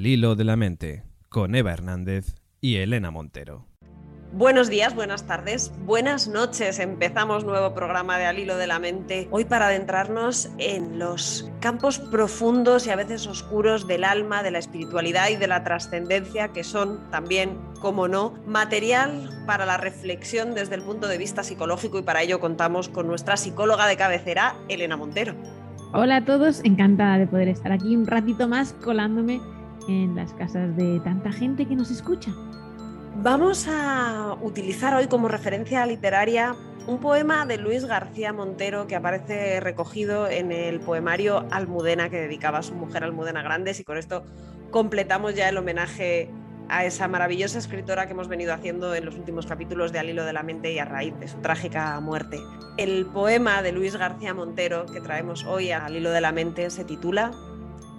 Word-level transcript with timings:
Al 0.00 0.06
hilo 0.06 0.34
de 0.34 0.44
la 0.44 0.56
mente, 0.56 1.02
con 1.28 1.54
Eva 1.54 1.72
Hernández 1.72 2.34
y 2.62 2.76
Elena 2.76 3.10
Montero. 3.10 3.66
Buenos 4.32 4.70
días, 4.70 4.94
buenas 4.94 5.26
tardes, 5.26 5.70
buenas 5.84 6.26
noches. 6.26 6.78
Empezamos 6.78 7.44
nuevo 7.44 7.74
programa 7.74 8.16
de 8.16 8.24
Al 8.24 8.38
Hilo 8.38 8.56
de 8.56 8.66
la 8.66 8.78
Mente. 8.78 9.28
Hoy 9.30 9.44
para 9.44 9.66
adentrarnos 9.66 10.48
en 10.56 10.98
los 10.98 11.50
campos 11.60 11.98
profundos 11.98 12.86
y 12.86 12.90
a 12.90 12.96
veces 12.96 13.26
oscuros 13.26 13.86
del 13.86 14.04
alma, 14.04 14.42
de 14.42 14.50
la 14.50 14.58
espiritualidad 14.58 15.28
y 15.28 15.36
de 15.36 15.48
la 15.48 15.64
trascendencia, 15.64 16.48
que 16.48 16.64
son 16.64 17.10
también, 17.10 17.58
como 17.82 18.08
no, 18.08 18.32
material 18.46 19.28
para 19.46 19.66
la 19.66 19.76
reflexión 19.76 20.54
desde 20.54 20.76
el 20.76 20.82
punto 20.82 21.08
de 21.08 21.18
vista 21.18 21.42
psicológico 21.42 21.98
y 21.98 22.02
para 22.02 22.22
ello 22.22 22.40
contamos 22.40 22.88
con 22.88 23.06
nuestra 23.06 23.36
psicóloga 23.36 23.86
de 23.86 23.98
cabecera, 23.98 24.54
Elena 24.70 24.96
Montero. 24.96 25.34
Hola 25.92 26.16
a 26.16 26.24
todos, 26.24 26.64
encantada 26.64 27.18
de 27.18 27.26
poder 27.26 27.48
estar 27.48 27.70
aquí 27.70 27.94
un 27.96 28.06
ratito 28.06 28.48
más 28.48 28.72
colándome 28.72 29.42
en 29.88 30.14
las 30.14 30.32
casas 30.34 30.76
de 30.76 31.00
tanta 31.00 31.32
gente 31.32 31.66
que 31.66 31.76
nos 31.76 31.90
escucha. 31.90 32.32
Vamos 33.16 33.66
a 33.68 34.36
utilizar 34.40 34.94
hoy 34.94 35.08
como 35.08 35.28
referencia 35.28 35.84
literaria 35.84 36.54
un 36.86 36.98
poema 36.98 37.44
de 37.44 37.58
Luis 37.58 37.84
García 37.84 38.32
Montero 38.32 38.86
que 38.86 38.96
aparece 38.96 39.60
recogido 39.60 40.28
en 40.28 40.52
el 40.52 40.80
poemario 40.80 41.46
Almudena 41.50 42.08
que 42.08 42.20
dedicaba 42.20 42.58
a 42.58 42.62
su 42.62 42.74
mujer 42.74 43.04
Almudena 43.04 43.42
Grandes 43.42 43.78
y 43.80 43.84
con 43.84 43.98
esto 43.98 44.24
completamos 44.70 45.34
ya 45.34 45.48
el 45.48 45.58
homenaje 45.58 46.30
a 46.68 46.84
esa 46.84 47.08
maravillosa 47.08 47.58
escritora 47.58 48.06
que 48.06 48.12
hemos 48.12 48.28
venido 48.28 48.54
haciendo 48.54 48.94
en 48.94 49.04
los 49.04 49.16
últimos 49.16 49.44
capítulos 49.44 49.92
de 49.92 49.98
Al 49.98 50.08
hilo 50.08 50.24
de 50.24 50.32
la 50.32 50.42
mente 50.42 50.72
y 50.72 50.78
a 50.78 50.84
raíz 50.84 51.18
de 51.18 51.28
su 51.28 51.38
trágica 51.38 51.98
muerte. 52.00 52.38
El 52.76 53.06
poema 53.06 53.60
de 53.60 53.72
Luis 53.72 53.96
García 53.96 54.34
Montero 54.34 54.86
que 54.86 55.00
traemos 55.00 55.44
hoy 55.44 55.72
a 55.72 55.84
Al 55.84 55.96
hilo 55.96 56.10
de 56.10 56.20
la 56.20 56.32
mente 56.32 56.70
se 56.70 56.84
titula 56.84 57.32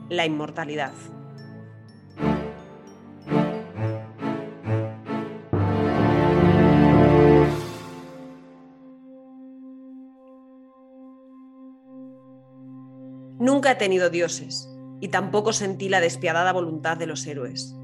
La 0.09 0.25
inmortalidad. 0.25 0.93
Nunca 13.41 13.71
he 13.71 13.75
tenido 13.75 14.11
dioses 14.11 14.69
y 14.99 15.07
tampoco 15.07 15.51
sentí 15.51 15.89
la 15.89 15.99
despiadada 15.99 16.53
voluntad 16.53 16.95
de 16.95 17.07
los 17.07 17.25
héroes. 17.25 17.75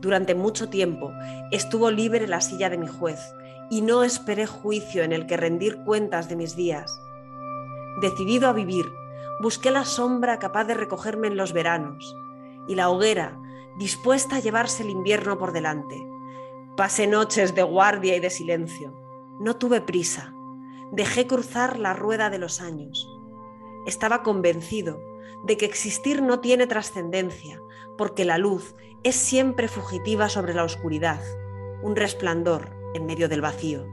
Durante 0.00 0.36
mucho 0.36 0.68
tiempo 0.68 1.10
estuvo 1.50 1.90
libre 1.90 2.28
la 2.28 2.40
silla 2.40 2.70
de 2.70 2.78
mi 2.78 2.86
juez 2.86 3.18
y 3.68 3.80
no 3.80 4.04
esperé 4.04 4.46
juicio 4.46 5.02
en 5.02 5.10
el 5.10 5.26
que 5.26 5.36
rendir 5.36 5.82
cuentas 5.84 6.28
de 6.28 6.36
mis 6.36 6.54
días. 6.54 6.96
Decidido 8.00 8.48
a 8.48 8.52
vivir, 8.52 8.86
busqué 9.40 9.72
la 9.72 9.84
sombra 9.84 10.38
capaz 10.38 10.66
de 10.66 10.74
recogerme 10.74 11.26
en 11.26 11.36
los 11.36 11.52
veranos 11.52 12.16
y 12.68 12.76
la 12.76 12.88
hoguera 12.88 13.36
dispuesta 13.80 14.36
a 14.36 14.38
llevarse 14.38 14.84
el 14.84 14.90
invierno 14.90 15.36
por 15.36 15.52
delante. 15.52 15.96
Pasé 16.76 17.08
noches 17.08 17.56
de 17.56 17.64
guardia 17.64 18.14
y 18.14 18.20
de 18.20 18.30
silencio. 18.30 18.94
No 19.40 19.56
tuve 19.56 19.80
prisa. 19.80 20.32
Dejé 20.92 21.26
cruzar 21.26 21.80
la 21.80 21.92
rueda 21.92 22.30
de 22.30 22.38
los 22.38 22.60
años. 22.60 23.11
Estaba 23.86 24.22
convencido 24.22 25.00
de 25.44 25.56
que 25.56 25.66
existir 25.66 26.22
no 26.22 26.40
tiene 26.40 26.66
trascendencia, 26.66 27.60
porque 27.98 28.24
la 28.24 28.38
luz 28.38 28.74
es 29.02 29.16
siempre 29.16 29.68
fugitiva 29.68 30.28
sobre 30.28 30.54
la 30.54 30.64
oscuridad, 30.64 31.20
un 31.82 31.96
resplandor 31.96 32.76
en 32.94 33.06
medio 33.06 33.28
del 33.28 33.40
vacío. 33.40 33.86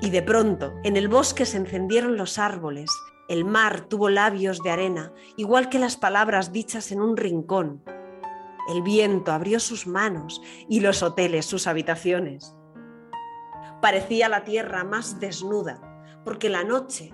Y 0.00 0.10
de 0.10 0.22
pronto, 0.22 0.74
en 0.82 0.96
el 0.96 1.08
bosque 1.08 1.46
se 1.46 1.56
encendieron 1.56 2.16
los 2.16 2.38
árboles, 2.38 2.90
el 3.28 3.44
mar 3.44 3.82
tuvo 3.82 4.08
labios 4.08 4.62
de 4.62 4.70
arena, 4.70 5.12
igual 5.36 5.68
que 5.68 5.78
las 5.78 5.96
palabras 5.96 6.52
dichas 6.52 6.92
en 6.92 7.00
un 7.00 7.16
rincón. 7.16 7.82
El 8.68 8.82
viento 8.82 9.32
abrió 9.32 9.60
sus 9.60 9.86
manos 9.86 10.42
y 10.68 10.80
los 10.80 11.02
hoteles 11.02 11.46
sus 11.46 11.66
habitaciones. 11.66 12.54
Parecía 13.80 14.28
la 14.28 14.44
tierra 14.44 14.84
más 14.84 15.20
desnuda, 15.20 15.80
porque 16.24 16.48
la 16.48 16.64
noche 16.64 17.12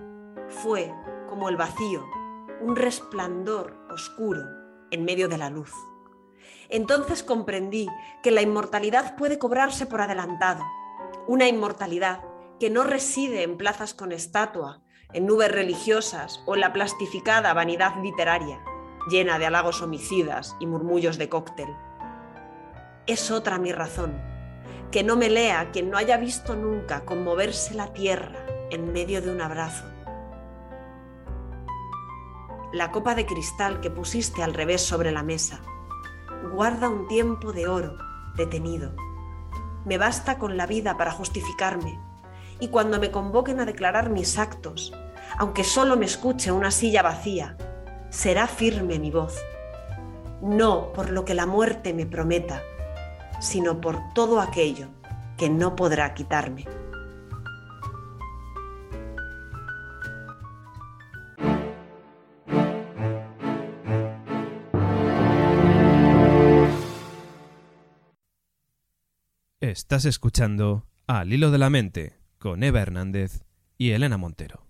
fue 0.53 0.93
como 1.27 1.49
el 1.49 1.57
vacío, 1.57 2.05
un 2.61 2.75
resplandor 2.75 3.75
oscuro 3.89 4.41
en 4.91 5.03
medio 5.03 5.27
de 5.27 5.37
la 5.37 5.49
luz. 5.49 5.71
Entonces 6.69 7.23
comprendí 7.23 7.89
que 8.21 8.31
la 8.31 8.41
inmortalidad 8.41 9.15
puede 9.15 9.37
cobrarse 9.37 9.85
por 9.85 10.01
adelantado, 10.01 10.63
una 11.27 11.47
inmortalidad 11.47 12.21
que 12.59 12.69
no 12.69 12.83
reside 12.83 13.43
en 13.43 13.57
plazas 13.57 13.93
con 13.93 14.11
estatua, 14.11 14.81
en 15.11 15.25
nubes 15.25 15.51
religiosas 15.51 16.41
o 16.45 16.55
en 16.55 16.61
la 16.61 16.73
plastificada 16.73 17.53
vanidad 17.53 18.01
literaria, 18.01 18.63
llena 19.09 19.39
de 19.39 19.45
halagos 19.45 19.81
homicidas 19.81 20.55
y 20.59 20.67
murmullos 20.67 21.17
de 21.17 21.29
cóctel. 21.29 21.69
Es 23.05 23.31
otra 23.31 23.57
mi 23.57 23.71
razón, 23.71 24.21
que 24.91 25.03
no 25.03 25.15
me 25.15 25.29
lea 25.29 25.71
quien 25.71 25.89
no 25.89 25.97
haya 25.97 26.17
visto 26.17 26.55
nunca 26.55 27.03
conmoverse 27.03 27.73
la 27.73 27.91
tierra 27.91 28.45
en 28.69 28.93
medio 28.93 29.21
de 29.21 29.29
un 29.29 29.41
abrazo 29.41 29.92
la 32.73 32.91
copa 32.91 33.13
de 33.13 33.27
cristal 33.27 33.81
que 33.81 33.91
pusiste 33.91 34.41
al 34.41 34.55
revés 34.55 34.81
sobre 34.81 35.11
la 35.11 35.21
mesa. 35.21 35.61
Guarda 36.51 36.89
un 36.89 37.07
tiempo 37.07 37.53
de 37.53 37.67
oro 37.67 37.97
detenido. 38.35 38.95
Me 39.85 39.99
basta 39.99 40.39
con 40.39 40.57
la 40.57 40.65
vida 40.65 40.97
para 40.97 41.11
justificarme. 41.11 41.99
Y 42.59 42.69
cuando 42.69 42.99
me 42.99 43.11
convoquen 43.11 43.59
a 43.59 43.65
declarar 43.65 44.09
mis 44.09 44.39
actos, 44.39 44.91
aunque 45.37 45.63
solo 45.63 45.97
me 45.97 46.07
escuche 46.07 46.51
una 46.51 46.71
silla 46.71 47.03
vacía, 47.03 47.57
será 48.09 48.47
firme 48.47 48.97
mi 48.97 49.11
voz. 49.11 49.39
No 50.41 50.91
por 50.93 51.11
lo 51.11 51.25
que 51.25 51.35
la 51.35 51.45
muerte 51.45 51.93
me 51.93 52.07
prometa, 52.07 52.63
sino 53.39 53.81
por 53.81 53.99
todo 54.15 54.41
aquello 54.41 54.87
que 55.37 55.47
no 55.47 55.75
podrá 55.75 56.15
quitarme. 56.15 56.65
Estás 69.73 70.05
escuchando 70.05 70.85
Al 71.07 71.33
hilo 71.33 71.49
de 71.49 71.57
la 71.57 71.71
mente 71.71 72.13
con 72.37 72.61
Eva 72.61 72.81
Hernández 72.81 73.41
y 73.75 73.89
Elena 73.89 74.19
Montero. 74.19 74.67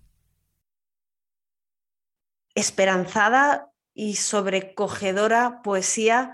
Esperanzada 2.54 3.70
y 3.92 4.14
sobrecogedora 4.14 5.60
poesía 5.60 6.32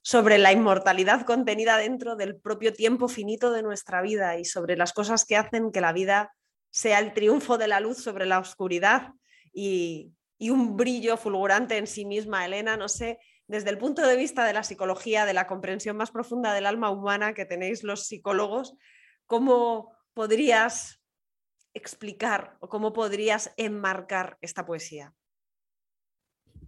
sobre 0.00 0.38
la 0.38 0.50
inmortalidad 0.50 1.26
contenida 1.26 1.76
dentro 1.76 2.16
del 2.16 2.40
propio 2.40 2.72
tiempo 2.72 3.08
finito 3.08 3.52
de 3.52 3.62
nuestra 3.62 4.00
vida 4.00 4.38
y 4.38 4.46
sobre 4.46 4.78
las 4.78 4.94
cosas 4.94 5.26
que 5.26 5.36
hacen 5.36 5.70
que 5.70 5.82
la 5.82 5.92
vida 5.92 6.32
sea 6.70 7.00
el 7.00 7.12
triunfo 7.12 7.58
de 7.58 7.68
la 7.68 7.80
luz 7.80 8.02
sobre 8.02 8.24
la 8.24 8.38
oscuridad 8.38 9.12
y, 9.52 10.10
y 10.38 10.48
un 10.48 10.78
brillo 10.78 11.18
fulgurante 11.18 11.76
en 11.76 11.86
sí 11.86 12.06
misma. 12.06 12.46
Elena, 12.46 12.78
no 12.78 12.88
sé, 12.88 13.18
desde 13.48 13.70
el 13.70 13.78
punto 13.78 14.06
de 14.06 14.16
vista 14.16 14.44
de 14.44 14.52
la 14.52 14.62
psicología, 14.62 15.24
de 15.24 15.34
la 15.34 15.46
comprensión 15.46 15.96
más 15.96 16.10
profunda 16.10 16.52
del 16.52 16.66
alma 16.66 16.90
humana 16.90 17.34
que 17.34 17.46
tenéis 17.46 17.84
los 17.84 18.06
psicólogos, 18.06 18.76
¿cómo 19.26 19.92
podrías 20.14 21.02
explicar 21.74 22.56
o 22.60 22.68
cómo 22.68 22.92
podrías 22.92 23.52
enmarcar 23.56 24.38
esta 24.40 24.66
poesía? 24.66 25.14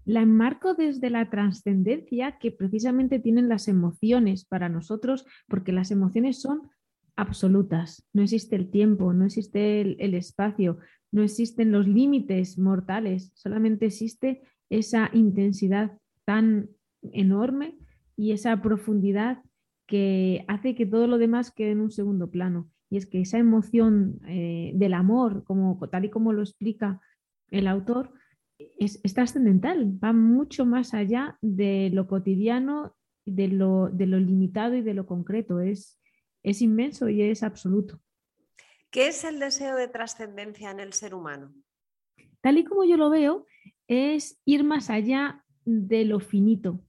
La 0.04 0.20
enmarco 0.20 0.74
desde 0.74 1.10
la 1.10 1.28
trascendencia 1.28 2.38
que 2.38 2.50
precisamente 2.50 3.18
tienen 3.18 3.48
las 3.48 3.68
emociones 3.68 4.44
para 4.44 4.68
nosotros, 4.68 5.26
porque 5.48 5.72
las 5.72 5.90
emociones 5.90 6.40
son 6.40 6.70
absolutas. 7.16 8.06
No 8.12 8.22
existe 8.22 8.56
el 8.56 8.70
tiempo, 8.70 9.12
no 9.12 9.26
existe 9.26 9.80
el, 9.80 9.96
el 9.98 10.14
espacio, 10.14 10.78
no 11.10 11.22
existen 11.22 11.72
los 11.72 11.86
límites 11.86 12.58
mortales, 12.58 13.32
solamente 13.34 13.86
existe 13.86 14.42
esa 14.70 15.10
intensidad 15.12 15.98
tan 16.28 16.68
enorme 17.00 17.78
y 18.14 18.32
esa 18.32 18.60
profundidad 18.60 19.42
que 19.86 20.44
hace 20.46 20.74
que 20.74 20.84
todo 20.84 21.06
lo 21.06 21.16
demás 21.16 21.50
quede 21.50 21.70
en 21.70 21.80
un 21.80 21.90
segundo 21.90 22.30
plano. 22.30 22.70
y 22.90 22.98
es 22.98 23.06
que 23.06 23.22
esa 23.22 23.38
emoción 23.38 24.20
eh, 24.28 24.72
del 24.74 24.92
amor, 24.92 25.42
como, 25.44 25.78
tal 25.88 26.04
y 26.04 26.10
como 26.10 26.34
lo 26.34 26.42
explica 26.42 27.00
el 27.50 27.66
autor, 27.66 28.12
es, 28.58 29.00
trascendental, 29.14 29.98
va 30.04 30.12
mucho 30.12 30.66
más 30.66 30.92
allá 30.92 31.38
de 31.40 31.88
lo 31.94 32.06
cotidiano, 32.06 32.94
de 33.24 33.48
lo, 33.48 33.88
de 33.88 34.06
lo 34.06 34.18
limitado 34.18 34.74
y 34.74 34.82
de 34.82 34.92
lo 34.92 35.06
concreto, 35.06 35.60
es, 35.60 35.98
es 36.42 36.60
inmenso 36.60 37.08
y 37.08 37.22
es 37.22 37.42
absoluto. 37.42 38.02
¿Qué 38.90 39.08
es 39.08 39.24
el 39.24 39.38
deseo 39.38 39.76
de 39.76 39.88
trascendencia 39.88 40.70
en 40.70 40.80
el 40.80 40.92
ser 40.92 41.14
humano? 41.14 41.54
Tal 42.42 42.58
y 42.58 42.64
como 42.64 42.84
yo 42.84 42.98
lo 42.98 43.08
veo, 43.08 43.46
es 43.86 44.38
ir 44.44 44.62
más 44.62 44.90
allá 44.90 45.42
de 45.68 46.04
lo 46.06 46.18
finito. 46.18 46.80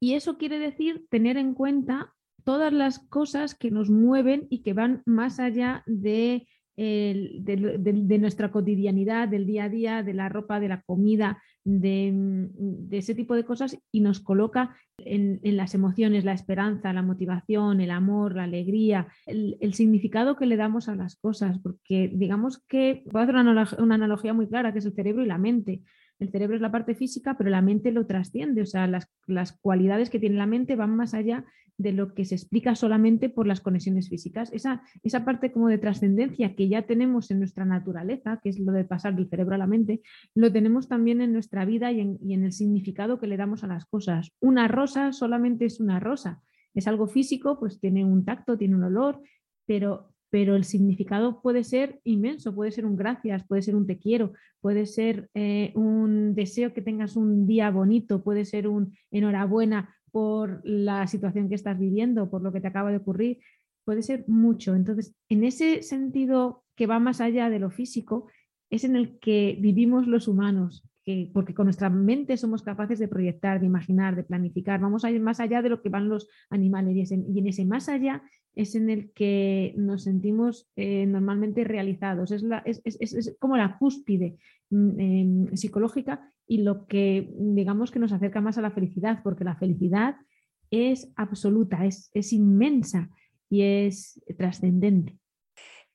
Y 0.00 0.14
eso 0.14 0.36
quiere 0.36 0.58
decir 0.58 1.06
tener 1.08 1.36
en 1.36 1.54
cuenta 1.54 2.12
todas 2.42 2.72
las 2.72 2.98
cosas 2.98 3.54
que 3.54 3.70
nos 3.70 3.88
mueven 3.88 4.46
y 4.50 4.62
que 4.62 4.74
van 4.74 5.02
más 5.06 5.38
allá 5.40 5.82
de, 5.86 6.46
nuestra 6.76 8.50
cotidianidad, 8.50 9.28
del 9.28 9.46
día 9.46 9.64
a 9.64 9.68
día, 9.68 10.02
de 10.02 10.12
la 10.12 10.28
ropa, 10.28 10.58
de 10.58 10.68
la 10.68 10.82
comida, 10.82 11.40
de, 11.62 12.50
ese 12.90 13.14
tipo 13.14 13.34
de 13.36 13.44
cosas 13.44 13.78
y 13.92 14.00
nos 14.00 14.20
coloca 14.20 14.76
en, 14.98 15.40
las 15.56 15.74
emociones, 15.74 16.24
la 16.24 16.34
esperanza, 16.34 16.92
la 16.92 17.02
motivación, 17.02 17.80
el 17.80 17.92
amor, 17.92 18.34
la 18.34 18.42
alegría, 18.42 19.06
el, 19.24 19.72
significado 19.72 20.36
que 20.36 20.46
le 20.46 20.56
damos 20.56 20.88
a 20.88 20.96
las 20.96 21.14
cosas, 21.16 21.60
porque 21.60 22.10
digamos 22.12 22.62
que, 22.66 23.04
voy 23.06 23.20
a 23.20 23.24
hacer 23.24 23.36
una, 23.36 23.68
una 23.78 23.94
analogía 23.94 24.34
muy 24.34 24.48
clara, 24.48 24.72
que 24.72 24.80
es 24.80 24.86
el 24.86 24.94
cerebro 24.94 25.22
y 25.22 25.28
la 25.28 25.38
mente. 25.38 25.80
El 26.18 26.30
cerebro 26.30 26.56
es 26.56 26.62
la 26.62 26.72
parte 26.72 26.94
física, 26.94 27.36
pero 27.36 27.50
la 27.50 27.62
mente 27.62 27.92
lo 27.92 28.06
trasciende, 28.06 28.62
o 28.62 28.66
sea, 28.66 28.86
las, 28.86 29.08
las 29.26 29.52
cualidades 29.52 30.10
que 30.10 30.18
tiene 30.18 30.36
la 30.36 30.46
mente 30.46 30.76
van 30.76 30.94
más 30.94 31.14
allá 31.14 31.44
de 31.76 31.92
lo 31.92 32.14
que 32.14 32.24
se 32.24 32.36
explica 32.36 32.76
solamente 32.76 33.28
por 33.28 33.46
las 33.46 33.60
conexiones 33.60 34.08
físicas. 34.08 34.52
Esa, 34.52 34.82
esa 35.02 35.24
parte 35.24 35.50
como 35.50 35.68
de 35.68 35.78
trascendencia 35.78 36.54
que 36.54 36.68
ya 36.68 36.82
tenemos 36.82 37.30
en 37.30 37.40
nuestra 37.40 37.64
naturaleza, 37.64 38.40
que 38.42 38.50
es 38.50 38.58
lo 38.60 38.72
de 38.72 38.84
pasar 38.84 39.16
del 39.16 39.28
cerebro 39.28 39.56
a 39.56 39.58
la 39.58 39.66
mente, 39.66 40.00
lo 40.34 40.52
tenemos 40.52 40.88
también 40.88 41.20
en 41.20 41.32
nuestra 41.32 41.64
vida 41.64 41.90
y 41.90 42.00
en, 42.00 42.18
y 42.22 42.34
en 42.34 42.44
el 42.44 42.52
significado 42.52 43.18
que 43.18 43.26
le 43.26 43.36
damos 43.36 43.64
a 43.64 43.66
las 43.66 43.86
cosas. 43.86 44.30
Una 44.40 44.68
rosa 44.68 45.12
solamente 45.12 45.64
es 45.64 45.80
una 45.80 45.98
rosa. 45.98 46.42
Es 46.74 46.86
algo 46.86 47.06
físico, 47.06 47.58
pues 47.58 47.80
tiene 47.80 48.04
un 48.04 48.24
tacto, 48.24 48.56
tiene 48.56 48.76
un 48.76 48.84
olor, 48.84 49.20
pero 49.66 50.13
pero 50.34 50.56
el 50.56 50.64
significado 50.64 51.40
puede 51.40 51.62
ser 51.62 52.00
inmenso, 52.02 52.56
puede 52.56 52.72
ser 52.72 52.86
un 52.86 52.96
gracias, 52.96 53.46
puede 53.46 53.62
ser 53.62 53.76
un 53.76 53.86
te 53.86 54.00
quiero, 54.00 54.32
puede 54.60 54.84
ser 54.84 55.30
eh, 55.32 55.70
un 55.76 56.34
deseo 56.34 56.74
que 56.74 56.82
tengas 56.82 57.14
un 57.14 57.46
día 57.46 57.70
bonito, 57.70 58.24
puede 58.24 58.44
ser 58.44 58.66
un 58.66 58.96
enhorabuena 59.12 59.94
por 60.10 60.60
la 60.64 61.06
situación 61.06 61.48
que 61.48 61.54
estás 61.54 61.78
viviendo, 61.78 62.30
por 62.30 62.42
lo 62.42 62.52
que 62.52 62.60
te 62.60 62.66
acaba 62.66 62.90
de 62.90 62.96
ocurrir, 62.96 63.38
puede 63.84 64.02
ser 64.02 64.24
mucho. 64.26 64.74
Entonces, 64.74 65.14
en 65.28 65.44
ese 65.44 65.84
sentido 65.84 66.64
que 66.74 66.88
va 66.88 66.98
más 66.98 67.20
allá 67.20 67.48
de 67.48 67.60
lo 67.60 67.70
físico, 67.70 68.26
es 68.70 68.82
en 68.82 68.96
el 68.96 69.20
que 69.20 69.56
vivimos 69.60 70.08
los 70.08 70.26
humanos, 70.26 70.82
porque 71.32 71.54
con 71.54 71.66
nuestra 71.66 71.90
mente 71.90 72.36
somos 72.36 72.62
capaces 72.62 72.98
de 72.98 73.08
proyectar, 73.08 73.60
de 73.60 73.66
imaginar, 73.66 74.16
de 74.16 74.24
planificar, 74.24 74.80
vamos 74.80 75.04
a 75.04 75.10
ir 75.10 75.20
más 75.20 75.38
allá 75.38 75.60
de 75.60 75.68
lo 75.68 75.82
que 75.82 75.90
van 75.90 76.08
los 76.08 76.28
animales 76.48 77.10
y, 77.10 77.38
en 77.38 77.46
ese 77.46 77.64
más 77.64 77.88
allá 77.88 78.22
es 78.54 78.74
en 78.74 78.88
el 78.88 79.10
que 79.12 79.74
nos 79.76 80.04
sentimos 80.04 80.70
eh, 80.76 81.06
normalmente 81.06 81.64
realizados, 81.64 82.30
es, 82.30 83.36
como 83.38 83.56
la 83.56 83.76
cúspide 83.78 84.38
mm, 84.70 85.00
em, 85.00 85.56
psicológica 85.56 86.32
y 86.46 86.62
lo 86.62 86.86
que 86.86 87.32
digamos 87.38 87.90
que 87.90 87.98
nos 87.98 88.12
acerca 88.12 88.40
más 88.40 88.56
a 88.56 88.62
la 88.62 88.70
felicidad, 88.70 89.20
porque 89.22 89.44
la 89.44 89.56
felicidad 89.56 90.16
es 90.70 91.12
absoluta, 91.16 91.84
es 91.84 92.32
inmensa 92.32 93.10
y 93.50 93.62
es 93.62 94.22
trascendente. 94.36 95.18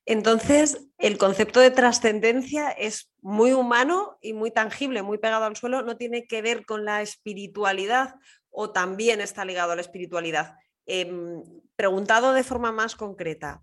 Entonces, 0.10 0.88
el 0.98 1.20
concepto 1.20 1.60
de 1.60 1.70
trascendencia 1.70 2.72
es 2.72 3.12
muy 3.22 3.52
humano 3.52 4.18
y 4.24 4.34
muy 4.34 4.50
tangible, 4.50 5.04
muy 5.04 5.20
pegado 5.20 5.46
al 5.46 5.56
suelo, 5.56 5.84
no 5.84 5.98
tiene 5.98 6.26
que 6.26 6.42
ver 6.42 6.66
con 6.66 6.84
la 6.84 7.04
espiritualidad 7.04 8.16
o 8.50 8.72
también 8.72 9.22
está 9.22 9.46
ligado 9.46 9.72
a 9.72 9.76
la 9.76 9.82
espiritualidad. 9.82 10.56
Em, 10.88 11.44
preguntado 11.76 12.34
de 12.34 12.44
forma 12.44 12.72
más 12.72 12.96
concreta, 12.96 13.62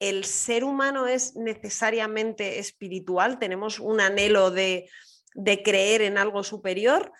¿el 0.00 0.26
ser 0.26 0.64
humano 0.64 1.06
es 1.06 1.34
necesariamente 1.34 2.58
espiritual? 2.58 3.38
¿Tenemos 3.38 3.80
un 3.80 4.02
anhelo 4.02 4.50
de, 4.50 4.86
de 5.34 5.62
creer 5.62 6.02
en 6.02 6.18
algo 6.18 6.44
superior? 6.44 7.10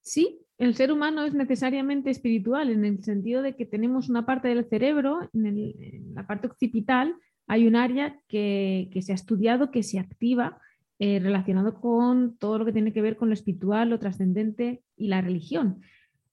Sí, 0.00 0.40
el 0.60 0.74
ser 0.74 0.92
humano 0.92 1.24
es 1.24 1.32
necesariamente 1.32 2.10
espiritual 2.10 2.68
en 2.68 2.84
el 2.84 3.02
sentido 3.02 3.40
de 3.40 3.56
que 3.56 3.64
tenemos 3.64 4.10
una 4.10 4.26
parte 4.26 4.48
del 4.48 4.68
cerebro, 4.68 5.20
en, 5.32 6.14
la 6.14 6.26
parte 6.26 6.48
occipital, 6.48 7.16
hay 7.46 7.66
un 7.66 7.76
área 7.76 8.20
que, 8.28 8.90
se 9.00 9.12
ha 9.12 9.14
estudiado, 9.14 9.70
que 9.70 9.82
se 9.82 9.98
activa 9.98 10.60
eh, 10.98 11.18
relacionado 11.18 11.80
con 11.80 12.36
todo 12.36 12.58
lo 12.58 12.66
que 12.66 12.74
tiene 12.74 12.92
que 12.92 13.00
ver 13.00 13.16
con 13.16 13.28
lo 13.28 13.34
espiritual, 13.34 13.88
lo 13.88 13.98
trascendente 13.98 14.82
y 14.96 15.08
la 15.08 15.22
religión. 15.22 15.80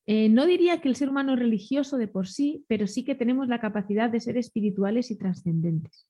Eh, 0.07 0.27
no 0.27 0.45
diría 0.45 0.81
que 0.81 0.89
el 0.89 0.97
ser 0.97 1.07
humano 1.07 1.33
es 1.33 1.39
religioso 1.39 1.97
de 1.97 2.09
por 2.09 2.27
sí, 2.27 2.65
pero 2.67 2.85
sí 2.85 3.05
que 3.05 3.15
tenemos 3.15 3.47
la 3.47 3.61
capacidad 3.61 4.09
de 4.09 4.19
ser 4.19 4.35
espirituales 4.35 5.09
y 5.09 5.17
trascendentes. 5.17 6.05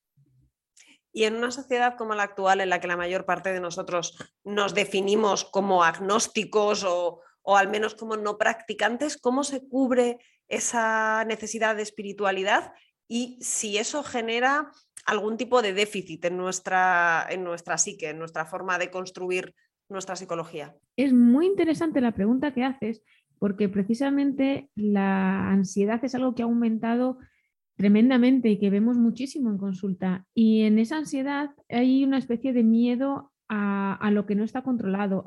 Y 1.13 1.25
en 1.25 1.35
una 1.35 1.51
sociedad 1.51 1.95
como 1.95 2.15
la 2.15 2.23
actual, 2.23 2.61
en 2.61 2.69
la 2.69 2.79
que 2.79 2.87
la 2.87 2.97
mayor 2.97 3.25
parte 3.25 3.53
de 3.53 3.59
nosotros 3.59 4.17
nos 4.43 4.73
definimos 4.73 5.45
como 5.45 5.83
agnósticos 5.83 6.83
o, 6.83 7.21
o 7.49 7.55
al 7.55 7.69
menos 7.69 7.95
como 7.95 8.17
no 8.17 8.37
practicantes, 8.37 9.15
cómo 9.15 9.45
se 9.45 9.65
cubre 9.65 10.19
esa 10.49 11.23
necesidad 11.23 11.77
de 11.77 11.81
espiritualidad 11.81 12.73
y 13.07 13.37
si 13.39 13.77
eso 13.77 14.03
genera 14.03 14.69
algún 15.05 15.37
tipo 15.37 15.61
de 15.61 15.71
déficit 15.71 16.25
en 16.25 16.35
nuestra, 16.35 17.25
en 17.29 17.45
nuestra 17.45 17.77
psique, 17.77 18.09
en 18.09 18.19
nuestra 18.19 18.45
forma 18.45 18.77
de 18.77 18.91
construir 18.91 19.55
nuestra 19.87 20.17
psicología. 20.17 20.75
Es 20.97 21.13
muy 21.13 21.45
interesante 21.45 22.01
la 22.01 22.11
pregunta 22.11 22.53
que 22.53 22.65
haces 22.65 23.01
porque 23.39 23.69
precisamente 23.69 24.69
la 24.75 25.49
ansiedad 25.49 26.03
es 26.03 26.15
algo 26.15 26.35
que 26.35 26.41
ha 26.41 26.45
aumentado 26.45 27.17
tremendamente 27.77 28.49
y 28.49 28.59
que 28.59 28.69
vemos 28.69 28.97
muchísimo 28.97 29.49
en 29.51 29.57
consulta. 29.57 30.25
Y 30.33 30.63
en 30.63 30.79
esa 30.79 30.97
ansiedad 30.97 31.51
hay 31.69 32.03
una 32.03 32.17
especie 32.17 32.51
de 32.51 32.63
miedo 32.63 33.31
a, 33.49 34.09
lo 34.11 34.25
que 34.25 34.35
no 34.35 34.43
está 34.43 34.61
controlado 34.61 35.23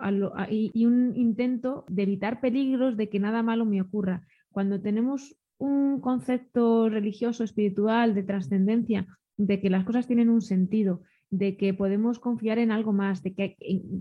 y, 0.50 0.86
un 0.86 1.14
intento 1.16 1.84
de 1.88 2.02
evitar 2.02 2.40
peligros 2.40 2.96
de 2.96 3.08
que 3.08 3.20
nada 3.20 3.42
malo 3.42 3.64
me 3.64 3.80
ocurra. 3.80 4.26
Cuando 4.50 4.80
tenemos 4.80 5.36
un 5.58 6.00
concepto 6.00 6.88
religioso, 6.88 7.44
espiritual, 7.44 8.14
de 8.14 8.22
trascendencia, 8.22 9.06
de 9.36 9.60
que 9.60 9.70
las 9.70 9.84
cosas 9.84 10.06
tienen 10.06 10.28
un 10.28 10.42
sentido, 10.42 11.02
de 11.30 11.56
que 11.56 11.72
podemos 11.74 12.18
confiar 12.18 12.58
en 12.58 12.72
algo 12.72 12.92
más, 12.92 13.22
de 13.22 13.34
que 13.34 13.56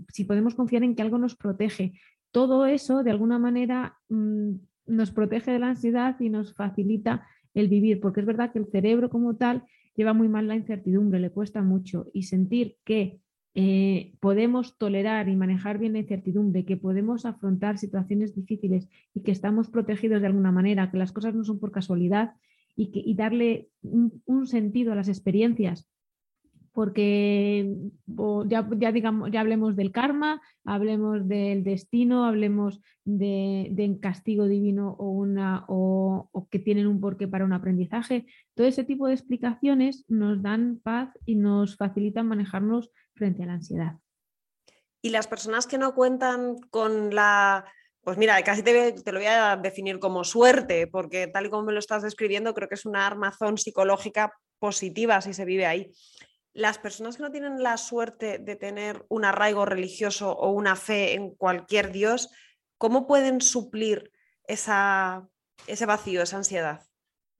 si 0.08 0.24
podemos 0.24 0.54
confiar 0.54 0.82
en 0.82 0.94
que 0.94 1.02
algo 1.02 1.18
nos 1.18 1.36
protege, 1.36 1.92
todo 2.30 2.66
eso 2.66 3.02
de 3.02 3.10
alguna 3.10 3.38
manera 3.38 3.96
mm, 4.08 4.52
nos 4.86 5.10
protege 5.10 5.52
de 5.52 5.58
la 5.58 5.68
ansiedad 5.68 6.18
y 6.20 6.28
nos 6.28 6.54
facilita 6.54 7.26
el 7.54 7.68
vivir, 7.68 8.00
porque 8.00 8.20
es 8.20 8.26
verdad 8.26 8.52
que 8.52 8.58
el 8.58 8.66
cerebro 8.66 9.10
como 9.10 9.36
tal 9.36 9.64
lleva 9.94 10.12
muy 10.12 10.28
mal 10.28 10.46
la 10.46 10.56
incertidumbre, 10.56 11.20
le 11.20 11.30
cuesta 11.30 11.62
mucho 11.62 12.06
y 12.12 12.24
sentir 12.24 12.76
que 12.84 13.20
eh, 13.54 14.12
podemos 14.20 14.78
tolerar 14.78 15.28
y 15.28 15.34
manejar 15.34 15.78
bien 15.78 15.94
la 15.94 15.98
incertidumbre, 15.98 16.64
que 16.64 16.76
podemos 16.76 17.26
afrontar 17.26 17.78
situaciones 17.78 18.34
difíciles 18.34 18.88
y 19.12 19.22
que 19.22 19.32
estamos 19.32 19.68
protegidos 19.68 20.20
de 20.20 20.28
alguna 20.28 20.52
manera, 20.52 20.90
que 20.90 20.98
las 20.98 21.12
cosas 21.12 21.34
no 21.34 21.44
son 21.44 21.58
por 21.58 21.72
casualidad 21.72 22.34
y, 22.76 22.92
que, 22.92 23.02
darle 23.14 23.68
un, 23.82 24.46
sentido 24.46 24.92
a 24.92 24.94
las 24.94 25.08
experiencias. 25.08 25.88
Porque 26.72 27.74
ya, 28.46 28.92
digamos, 28.92 29.30
ya 29.32 29.40
hablemos 29.40 29.76
del 29.76 29.90
karma, 29.90 30.40
hablemos 30.64 31.26
del 31.26 31.64
destino, 31.64 32.24
hablemos 32.24 32.80
de, 33.04 33.68
de 33.72 33.98
castigo 34.00 34.46
divino 34.46 34.94
o, 34.98 35.10
una, 35.10 35.64
o, 35.68 36.30
que 36.50 36.58
tienen 36.58 36.86
un 36.86 37.00
porqué 37.00 37.26
para 37.26 37.44
un 37.44 37.52
aprendizaje. 37.52 38.26
Todo 38.54 38.66
ese 38.66 38.84
tipo 38.84 39.08
de 39.08 39.14
explicaciones 39.14 40.04
nos 40.08 40.42
dan 40.42 40.80
paz 40.82 41.10
y 41.26 41.34
nos 41.34 41.76
facilitan 41.76 42.28
manejarnos 42.28 42.90
frente 43.14 43.42
a 43.42 43.46
la 43.46 43.54
ansiedad. 43.54 43.96
Y 45.02 45.10
las 45.10 45.26
personas 45.26 45.66
que 45.66 45.78
no 45.78 45.94
cuentan 45.94 46.56
con 46.70 47.14
la, 47.14 47.64
pues 48.02 48.18
mira, 48.18 48.42
casi 48.42 48.62
te, 48.62 48.94
lo 49.12 49.18
voy 49.18 49.26
a 49.26 49.56
definir 49.56 49.98
como 49.98 50.24
suerte, 50.24 50.86
porque 50.86 51.26
tal 51.26 51.46
y 51.46 51.50
como 51.50 51.64
me 51.64 51.72
lo 51.72 51.78
estás 51.78 52.02
describiendo, 52.02 52.54
creo 52.54 52.68
que 52.68 52.74
es 52.74 52.86
una 52.86 53.06
armazón 53.06 53.58
psicológica 53.58 54.32
positiva 54.58 55.20
si 55.20 55.34
se 55.34 55.44
vive 55.44 55.66
ahí. 55.66 55.90
Las 56.52 56.78
personas 56.78 57.16
que 57.16 57.22
no 57.22 57.30
tienen 57.30 57.62
la 57.62 57.76
suerte 57.76 58.38
de 58.38 58.56
tener 58.56 59.04
un 59.08 59.24
arraigo 59.24 59.64
religioso 59.64 60.32
o 60.32 60.50
una 60.50 60.74
fe 60.74 61.14
en 61.14 61.30
cualquier 61.30 61.92
Dios, 61.92 62.30
¿cómo 62.76 63.06
pueden 63.06 63.40
suplir 63.40 64.10
esa, 64.48 65.28
ese 65.66 65.86
vacío, 65.86 66.22
esa 66.22 66.38
ansiedad? 66.38 66.82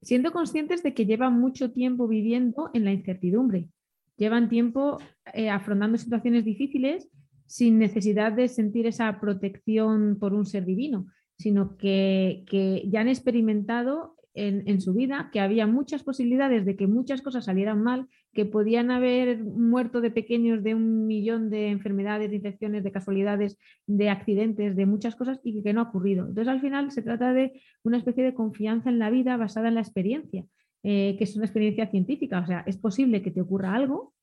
Siendo 0.01 0.31
conscientes 0.31 0.81
de 0.81 0.93
que 0.93 1.05
llevan 1.05 1.39
mucho 1.39 1.71
tiempo 1.71 2.07
viviendo 2.07 2.71
en 2.73 2.85
la 2.85 2.93
incertidumbre, 2.93 3.69
llevan 4.17 4.49
tiempo 4.49 4.97
eh, 5.33 5.49
afrontando 5.49 5.97
situaciones 5.97 6.45
difíciles 6.45 7.09
sin 7.45 7.79
necesidad 7.79 8.31
de 8.31 8.47
sentir 8.47 8.87
esa 8.87 9.19
protección 9.19 10.17
por 10.19 10.33
un 10.33 10.45
ser 10.45 10.65
divino, 10.65 11.07
sino 11.37 11.75
que, 11.75 12.45
ya 12.87 13.01
han 13.01 13.09
experimentado 13.09 14.15
en, 14.33 14.67
en, 14.69 14.79
su 14.79 14.93
vida 14.93 15.29
que 15.33 15.41
había 15.41 15.67
muchas 15.67 16.03
posibilidades 16.03 16.65
de 16.65 16.77
que 16.77 16.87
muchas 16.87 17.21
cosas 17.21 17.45
salieran 17.45 17.83
mal, 17.83 18.07
que 18.33 18.45
podían 18.45 18.91
haber 18.91 19.43
muerto 19.43 19.99
de 19.99 20.11
pequeños 20.11 20.63
de 20.63 20.73
un 20.73 21.05
millón 21.05 21.49
de 21.49 21.67
enfermedades, 21.67 22.29
de 22.29 22.37
infecciones, 22.37 22.83
de 22.83 22.91
casualidades, 22.91 23.57
de 23.87 24.09
accidentes, 24.09 24.75
de 24.75 24.85
muchas 24.85 25.15
cosas 25.15 25.39
y 25.43 25.61
que 25.61 25.73
no 25.73 25.81
ha 25.81 25.89
ocurrido. 25.89 26.27
Entonces, 26.27 26.47
al 26.47 26.61
final 26.61 26.91
se 26.91 27.01
trata 27.01 27.33
de 27.33 27.61
una 27.83 27.97
especie 27.97 28.23
de 28.23 28.33
confianza 28.33 28.89
en 28.89 28.99
la 28.99 29.09
vida 29.09 29.35
basada 29.35 29.67
en 29.67 29.75
la 29.75 29.81
experiencia, 29.81 30.45
eh, 30.83 31.15
que 31.17 31.25
es 31.25 31.35
una 31.35 31.45
experiencia 31.45 31.87
científica. 31.87 32.39
O 32.39 32.45
sea, 32.45 32.63
es 32.65 32.77
posible 32.77 33.21
que 33.21 33.31
te 33.31 33.41
ocurra 33.41 33.75
algo, 33.75 34.13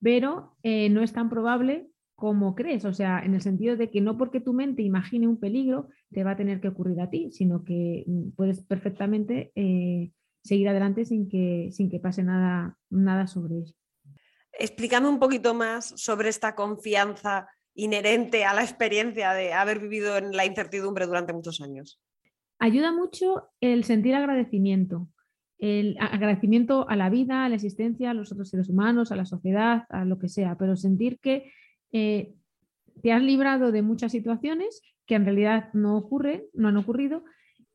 pero 0.00 0.56
eh, 0.62 0.90
no 0.90 1.02
es 1.02 1.12
tan 1.12 1.30
probable 1.30 1.88
como 2.18 2.56
crees, 2.56 2.84
o 2.84 2.92
sea, 2.92 3.20
en 3.20 3.34
el 3.34 3.42
sentido 3.42 3.76
de 3.76 3.90
que 3.90 4.00
no 4.00 4.18
porque 4.18 4.40
tu 4.40 4.52
mente 4.52 4.82
imagine 4.82 5.28
un 5.28 5.38
peligro 5.38 5.88
te 6.10 6.24
va 6.24 6.32
a 6.32 6.36
tener 6.36 6.60
que 6.60 6.66
ocurrir 6.66 7.00
a 7.00 7.10
ti, 7.10 7.30
sino 7.30 7.62
que 7.62 8.02
mm, 8.08 8.30
puedes 8.30 8.60
perfectamente 8.60 9.52
eh, 9.54 10.10
seguir 10.48 10.68
adelante 10.68 11.04
sin 11.04 11.28
que, 11.28 11.68
sin 11.72 11.90
que 11.90 12.00
pase 12.00 12.22
nada, 12.22 12.76
nada 12.90 13.26
sobre 13.26 13.60
eso. 13.60 13.74
Explícame 14.52 15.08
un 15.08 15.18
poquito 15.18 15.54
más 15.54 15.94
sobre 15.96 16.30
esta 16.30 16.54
confianza 16.54 17.48
inherente 17.74 18.44
a 18.44 18.54
la 18.54 18.62
experiencia 18.62 19.32
de 19.32 19.52
haber 19.52 19.78
vivido 19.78 20.16
en 20.16 20.32
la 20.32 20.44
incertidumbre 20.46 21.06
durante 21.06 21.32
muchos 21.32 21.60
años. 21.60 22.00
Ayuda 22.58 22.92
mucho 22.92 23.50
el 23.60 23.84
sentir 23.84 24.16
agradecimiento, 24.16 25.08
el 25.58 25.96
agradecimiento 26.00 26.88
a 26.88 26.96
la 26.96 27.08
vida, 27.08 27.44
a 27.44 27.48
la 27.48 27.54
existencia, 27.54 28.10
a 28.10 28.14
los 28.14 28.32
otros 28.32 28.48
seres 28.48 28.68
humanos, 28.68 29.12
a 29.12 29.16
la 29.16 29.26
sociedad, 29.26 29.84
a 29.90 30.04
lo 30.04 30.18
que 30.18 30.28
sea, 30.28 30.56
pero 30.58 30.74
sentir 30.74 31.20
que 31.20 31.52
eh, 31.92 32.34
te 33.00 33.12
has 33.12 33.22
librado 33.22 33.70
de 33.70 33.82
muchas 33.82 34.10
situaciones 34.10 34.82
que 35.06 35.14
en 35.14 35.24
realidad 35.24 35.72
no 35.72 35.96
ocurren, 35.96 36.44
no 36.54 36.68
han 36.68 36.76
ocurrido 36.76 37.24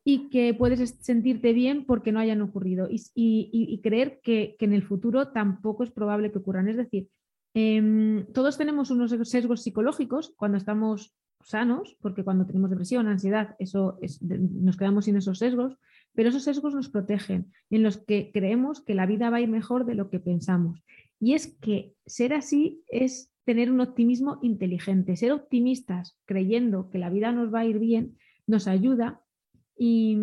y 0.06 0.30
que 0.30 0.54
puedes 0.54 0.98
sentirte 1.00 1.54
bien 1.54 1.86
porque 1.86 2.12
no 2.12 2.20
hayan 2.20 2.42
ocurrido 2.42 2.88
y, 2.90 3.80
creer 3.82 4.20
que, 4.22 4.56
en 4.60 4.74
el 4.74 4.84
futuro 4.84 5.30
tampoco 5.30 5.84
es 5.84 5.92
probable 5.92 6.32
que 6.32 6.40
ocurran. 6.40 6.68
Es 6.68 6.78
decir, 6.78 7.08
em, 7.54 8.26
todos 8.34 8.58
tenemos 8.58 8.92
unos 8.92 9.12
sesgos 9.30 9.62
psicológicos 9.64 10.34
cuando 10.36 10.58
estamos 10.58 11.16
sanos, 11.42 11.98
porque 12.02 12.24
cuando 12.24 12.46
tenemos 12.46 12.70
depresión, 12.70 13.08
ansiedad, 13.08 13.56
eso 13.60 14.00
nos 14.30 14.78
quedamos 14.78 15.06
sin 15.06 15.18
esos 15.18 15.40
sesgos, 15.40 15.78
pero 16.14 16.30
esos 16.30 16.44
sesgos 16.44 16.74
nos 16.74 16.90
protegen, 16.90 17.52
en 17.70 17.84
los 17.84 17.98
que 17.98 18.32
creemos 18.34 18.82
que 18.82 18.96
la 18.96 19.06
vida 19.06 19.30
va 19.30 19.38
a 19.38 19.42
ir 19.42 19.50
mejor 19.50 19.86
de 19.86 19.96
lo 19.96 20.10
que 20.10 20.20
pensamos. 20.20 20.84
Y 21.20 21.34
es 21.34 21.48
que 21.48 21.94
ser 22.06 22.34
así 22.34 22.84
es 22.88 23.32
tener 23.46 23.72
un 23.72 23.82
optimismo 23.82 24.40
inteligente. 24.42 25.16
Ser 25.16 25.32
optimistas 25.32 26.18
creyendo 26.26 26.90
que 26.90 26.98
la 26.98 27.10
vida 27.10 27.32
nos 27.32 27.54
va 27.54 27.60
a 27.60 27.66
ir 27.66 27.80
bien 27.80 28.18
nos 28.46 28.68
ayuda 28.68 29.22
y, 29.78 30.18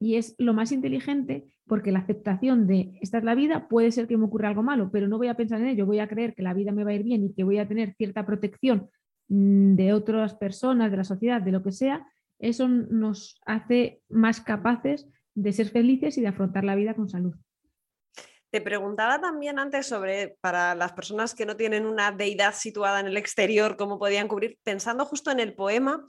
es 0.00 0.34
lo 0.38 0.52
más 0.54 0.72
inteligente 0.72 1.46
porque 1.66 1.92
la 1.92 2.00
aceptación 2.00 2.66
de 2.66 2.98
esta 3.00 3.18
es 3.18 3.24
la 3.24 3.34
vida, 3.34 3.68
puede 3.68 3.92
ser 3.92 4.08
que 4.08 4.16
me 4.16 4.24
ocurra 4.24 4.48
algo 4.48 4.62
malo, 4.62 4.90
pero 4.90 5.06
no 5.06 5.18
voy 5.18 5.28
a 5.28 5.34
pensar 5.34 5.60
en 5.60 5.68
ello, 5.68 5.86
voy 5.86 6.00
a 6.00 6.08
creer 6.08 6.34
que 6.34 6.42
la 6.42 6.52
vida 6.52 6.72
me 6.72 6.84
va 6.84 6.90
a 6.90 6.94
ir 6.94 7.04
bien 7.04 7.24
y 7.24 7.32
que 7.32 7.44
voy 7.44 7.58
a 7.58 7.68
tener 7.68 7.94
cierta 7.94 8.26
protección 8.26 8.90
mm, 9.28 9.76
de 9.76 9.92
otras 9.92 10.34
personas, 10.34 10.90
de 10.90 10.96
la 10.96 11.04
sociedad, 11.04 11.40
de 11.40 11.52
lo 11.52 11.62
que 11.62 11.72
sea, 11.72 12.06
eso 12.40 12.66
nos 12.68 13.40
hace 13.46 14.00
más 14.08 14.40
capaces 14.40 15.06
de 15.34 15.52
ser 15.52 15.68
felices 15.68 16.18
y 16.18 16.22
de 16.22 16.28
afrontar 16.28 16.64
la 16.64 16.74
vida 16.74 16.94
con 16.94 17.08
salud. 17.08 17.34
Te 18.50 18.60
preguntaba 18.60 19.20
también 19.20 19.60
antes 19.60 19.86
sobre, 19.86 20.36
para 20.40 20.74
las 20.74 20.92
personas 20.92 21.36
que 21.36 21.46
no 21.46 21.56
tienen 21.56 21.86
una 21.86 22.10
deidad 22.10 22.52
situada 22.52 22.98
en 22.98 23.06
el 23.06 23.16
exterior, 23.16 23.76
cómo 23.76 23.98
podían 24.00 24.26
cubrir, 24.26 24.58
pensando 24.64 25.04
justo 25.04 25.30
en 25.30 25.38
el 25.38 25.54
poema, 25.54 26.04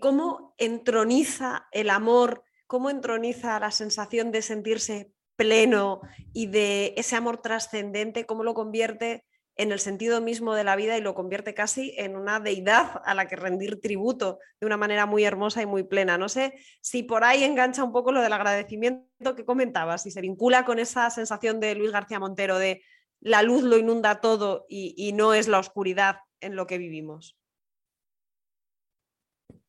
cómo 0.00 0.54
entroniza 0.58 1.68
el 1.72 1.90
amor, 1.90 2.44
cómo 2.66 2.90
entroniza 2.90 3.58
la 3.60 3.70
sensación 3.70 4.30
de 4.30 4.42
sentirse 4.42 5.12
pleno 5.36 6.00
y 6.32 6.46
de 6.46 6.94
ese 6.96 7.16
amor 7.16 7.40
trascendente, 7.40 8.26
cómo 8.26 8.44
lo 8.44 8.54
convierte 8.54 9.24
en 9.56 9.72
el 9.72 9.80
sentido 9.80 10.20
mismo 10.20 10.54
de 10.54 10.64
la 10.64 10.76
vida 10.76 10.96
y 10.96 11.02
lo 11.02 11.14
convierte 11.14 11.54
casi 11.54 11.94
en 11.98 12.16
una 12.16 12.40
deidad 12.40 13.02
a 13.04 13.14
la 13.14 13.28
que 13.28 13.36
rendir 13.36 13.80
tributo 13.80 14.38
de 14.58 14.66
una 14.66 14.76
manera 14.76 15.06
muy 15.06 15.24
hermosa 15.24 15.60
y 15.62 15.66
muy 15.66 15.82
plena. 15.82 16.16
No 16.16 16.28
sé 16.28 16.54
si 16.80 17.02
por 17.02 17.24
ahí 17.24 17.44
engancha 17.44 17.84
un 17.84 17.92
poco 17.92 18.12
lo 18.12 18.22
del 18.22 18.32
agradecimiento 18.32 19.36
que 19.36 19.44
comentabas, 19.44 20.02
si 20.02 20.10
se 20.10 20.20
vincula 20.20 20.64
con 20.64 20.78
esa 20.78 21.10
sensación 21.10 21.60
de 21.60 21.74
Luis 21.74 21.92
García 21.92 22.18
Montero 22.18 22.58
de 22.58 22.82
la 23.20 23.42
luz 23.42 23.62
lo 23.62 23.76
inunda 23.76 24.20
todo 24.20 24.64
y, 24.68 25.12
no 25.12 25.34
es 25.34 25.46
la 25.46 25.58
oscuridad 25.58 26.20
en 26.40 26.56
lo 26.56 26.66
que 26.66 26.78
vivimos. 26.78 27.36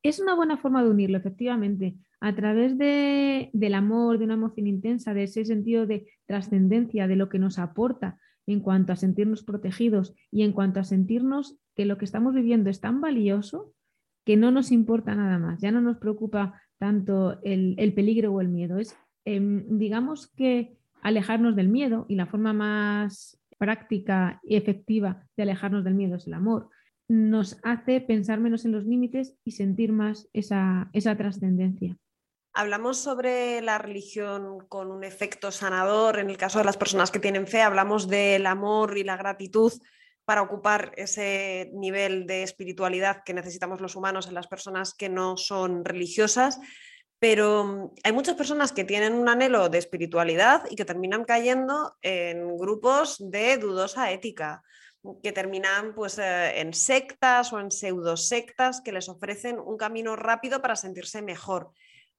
Es 0.03 0.19
una 0.19 0.35
buena 0.35 0.57
forma 0.57 0.83
de 0.83 0.89
unirlo, 0.89 1.17
efectivamente, 1.17 1.95
a 2.19 2.35
través 2.35 2.77
del 2.77 3.73
amor, 3.73 4.17
de 4.17 4.25
una 4.25 4.35
emoción 4.35 4.67
intensa, 4.67 5.13
de 5.13 5.23
ese 5.23 5.45
sentido 5.45 5.85
de 5.85 6.07
trascendencia, 6.25 7.07
de 7.07 7.15
lo 7.15 7.29
que 7.29 7.39
nos 7.39 7.59
aporta 7.59 8.17
en 8.47 8.59
cuanto 8.61 8.93
a 8.93 8.95
sentirnos 8.95 9.43
protegidos 9.43 10.15
y 10.31 10.43
en 10.43 10.53
cuanto 10.53 10.79
a 10.79 10.83
sentirnos 10.83 11.57
que 11.75 11.85
lo 11.85 11.97
que 11.97 12.05
estamos 12.05 12.33
viviendo 12.33 12.69
es 12.69 12.79
tan 12.79 13.01
valioso 13.01 13.73
que 14.25 14.37
no 14.37 14.51
nos 14.51 14.71
importa 14.71 15.15
nada 15.15 15.39
más, 15.39 15.61
ya 15.61 15.71
no 15.71 15.81
nos 15.81 15.97
preocupa 15.97 16.61
tanto 16.77 17.39
el, 17.43 17.93
peligro 17.93 18.33
o 18.33 18.41
el 18.41 18.49
miedo. 18.49 18.77
Es, 18.77 18.95
em, 19.25 19.65
digamos 19.77 20.27
que 20.27 20.77
alejarnos 21.01 21.55
del 21.55 21.69
miedo 21.69 22.05
y 22.07 22.15
la 22.15 22.27
forma 22.27 22.53
más 22.53 23.39
práctica 23.57 24.39
y 24.43 24.55
efectiva 24.55 25.27
de 25.37 25.43
alejarnos 25.43 25.83
del 25.83 25.95
miedo 25.95 26.15
es 26.15 26.27
el 26.27 26.33
amor. 26.33 26.69
Nos 27.11 27.57
hace 27.63 27.99
pensar 27.99 28.39
menos 28.39 28.63
en 28.63 28.71
los 28.71 28.85
límites 28.85 29.35
y 29.43 29.51
sentir 29.51 29.91
más 29.91 30.29
esa, 30.31 30.89
esa 30.93 31.17
trascendencia. 31.17 31.97
Hablamos 32.53 32.99
sobre 32.99 33.59
la 33.59 33.77
religión 33.77 34.65
con 34.69 34.89
un 34.91 35.03
efecto 35.03 35.51
sanador. 35.51 36.19
En 36.19 36.29
el 36.29 36.37
caso 36.37 36.59
de 36.59 36.63
las 36.63 36.77
personas 36.77 37.11
que 37.11 37.19
tienen 37.19 37.47
fe, 37.47 37.63
hablamos 37.63 38.07
del 38.07 38.45
amor 38.45 38.97
y 38.97 39.03
la 39.03 39.17
gratitud 39.17 39.73
para 40.23 40.41
ocupar 40.41 40.93
ese 40.95 41.69
nivel 41.73 42.27
de 42.27 42.43
espiritualidad 42.43 43.23
que 43.25 43.33
necesitamos 43.33 43.81
los 43.81 43.97
humanos 43.97 44.29
en 44.29 44.33
las 44.33 44.47
personas 44.47 44.93
que 44.93 45.09
no 45.09 45.35
son 45.35 45.83
religiosas. 45.83 46.61
Pero 47.19 47.65
mm, 47.65 47.89
hay 48.05 48.13
muchas 48.13 48.35
personas 48.35 48.71
que 48.71 48.85
tienen 48.85 49.15
un 49.15 49.27
anhelo 49.27 49.67
de 49.67 49.79
espiritualidad 49.79 50.63
y 50.69 50.77
que 50.77 50.85
terminan 50.85 51.25
cayendo 51.25 51.97
en 52.01 52.55
grupos 52.57 53.17
de 53.19 53.57
dudosa 53.57 54.11
ética, 54.11 54.63
que 55.23 55.31
terminan 55.31 55.93
pues, 55.95 56.19
eh, 56.19 56.59
en 56.59 56.73
sectas 56.73 57.53
o 57.53 57.59
en 57.59 57.71
pseudosectas 57.71 58.81
que 58.81 58.91
les 58.91 59.09
ofrecen 59.09 59.59
un 59.59 59.77
camino 59.77 60.15
rápido 60.15 60.61
para 60.61 60.75
sentirse 60.75 61.21
mejor. 61.21 61.71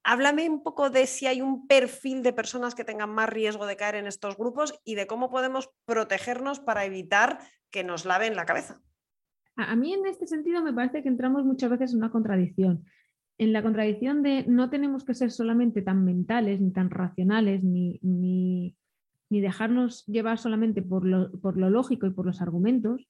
Háblame 0.05 0.49
un 0.51 0.65
poco 0.65 0.91
de 0.91 1.07
si 1.07 1.27
hay 1.27 1.41
un 1.41 1.69
perfil 1.69 2.23
de 2.23 2.33
personas 2.33 2.75
que 2.75 2.85
tengan 2.85 3.11
más 3.11 3.29
riesgo 3.29 3.67
de 3.67 3.77
caer 3.77 3.95
en 3.95 4.09
estos 4.09 4.37
grupos 4.37 4.81
y 4.85 4.97
de 4.97 5.07
cómo 5.07 5.31
podemos 5.31 5.71
protegernos 5.85 6.59
para 6.59 6.85
evitar 6.85 7.39
que 7.71 7.85
nos 7.85 8.05
laven 8.05 8.35
la 8.35 8.45
cabeza. 8.45 8.81
A 9.57 9.77
mí 9.77 9.93
en 9.93 10.07
este 10.07 10.27
sentido 10.27 10.62
me 10.62 10.73
parece 10.73 11.03
que 11.03 11.09
entramos 11.09 11.45
muchas 11.45 11.71
veces 11.71 11.93
en 11.93 11.99
una 11.99 12.11
contradicción. 12.11 12.85
En 13.39 13.53
la 13.53 13.62
contradicción 13.62 14.23
de 14.23 14.45
no 14.47 14.71
tenemos 14.71 15.05
que 15.05 15.15
ser 15.15 15.31
solamente 15.31 15.83
tan 15.83 16.05
mentales, 16.05 16.61
ni 16.61 16.73
tan 16.73 16.91
racionales, 16.91 17.62
ni, 17.62 17.99
ni, 18.03 18.77
dejarnos 19.41 20.05
llevar 20.07 20.39
solamente 20.39 20.83
por 20.83 21.05
lo, 21.07 21.33
por 21.41 21.57
lo, 21.57 21.71
lógico 21.71 22.07
y 22.07 22.11
por 22.11 22.27
los 22.27 22.43
argumentos, 22.43 23.09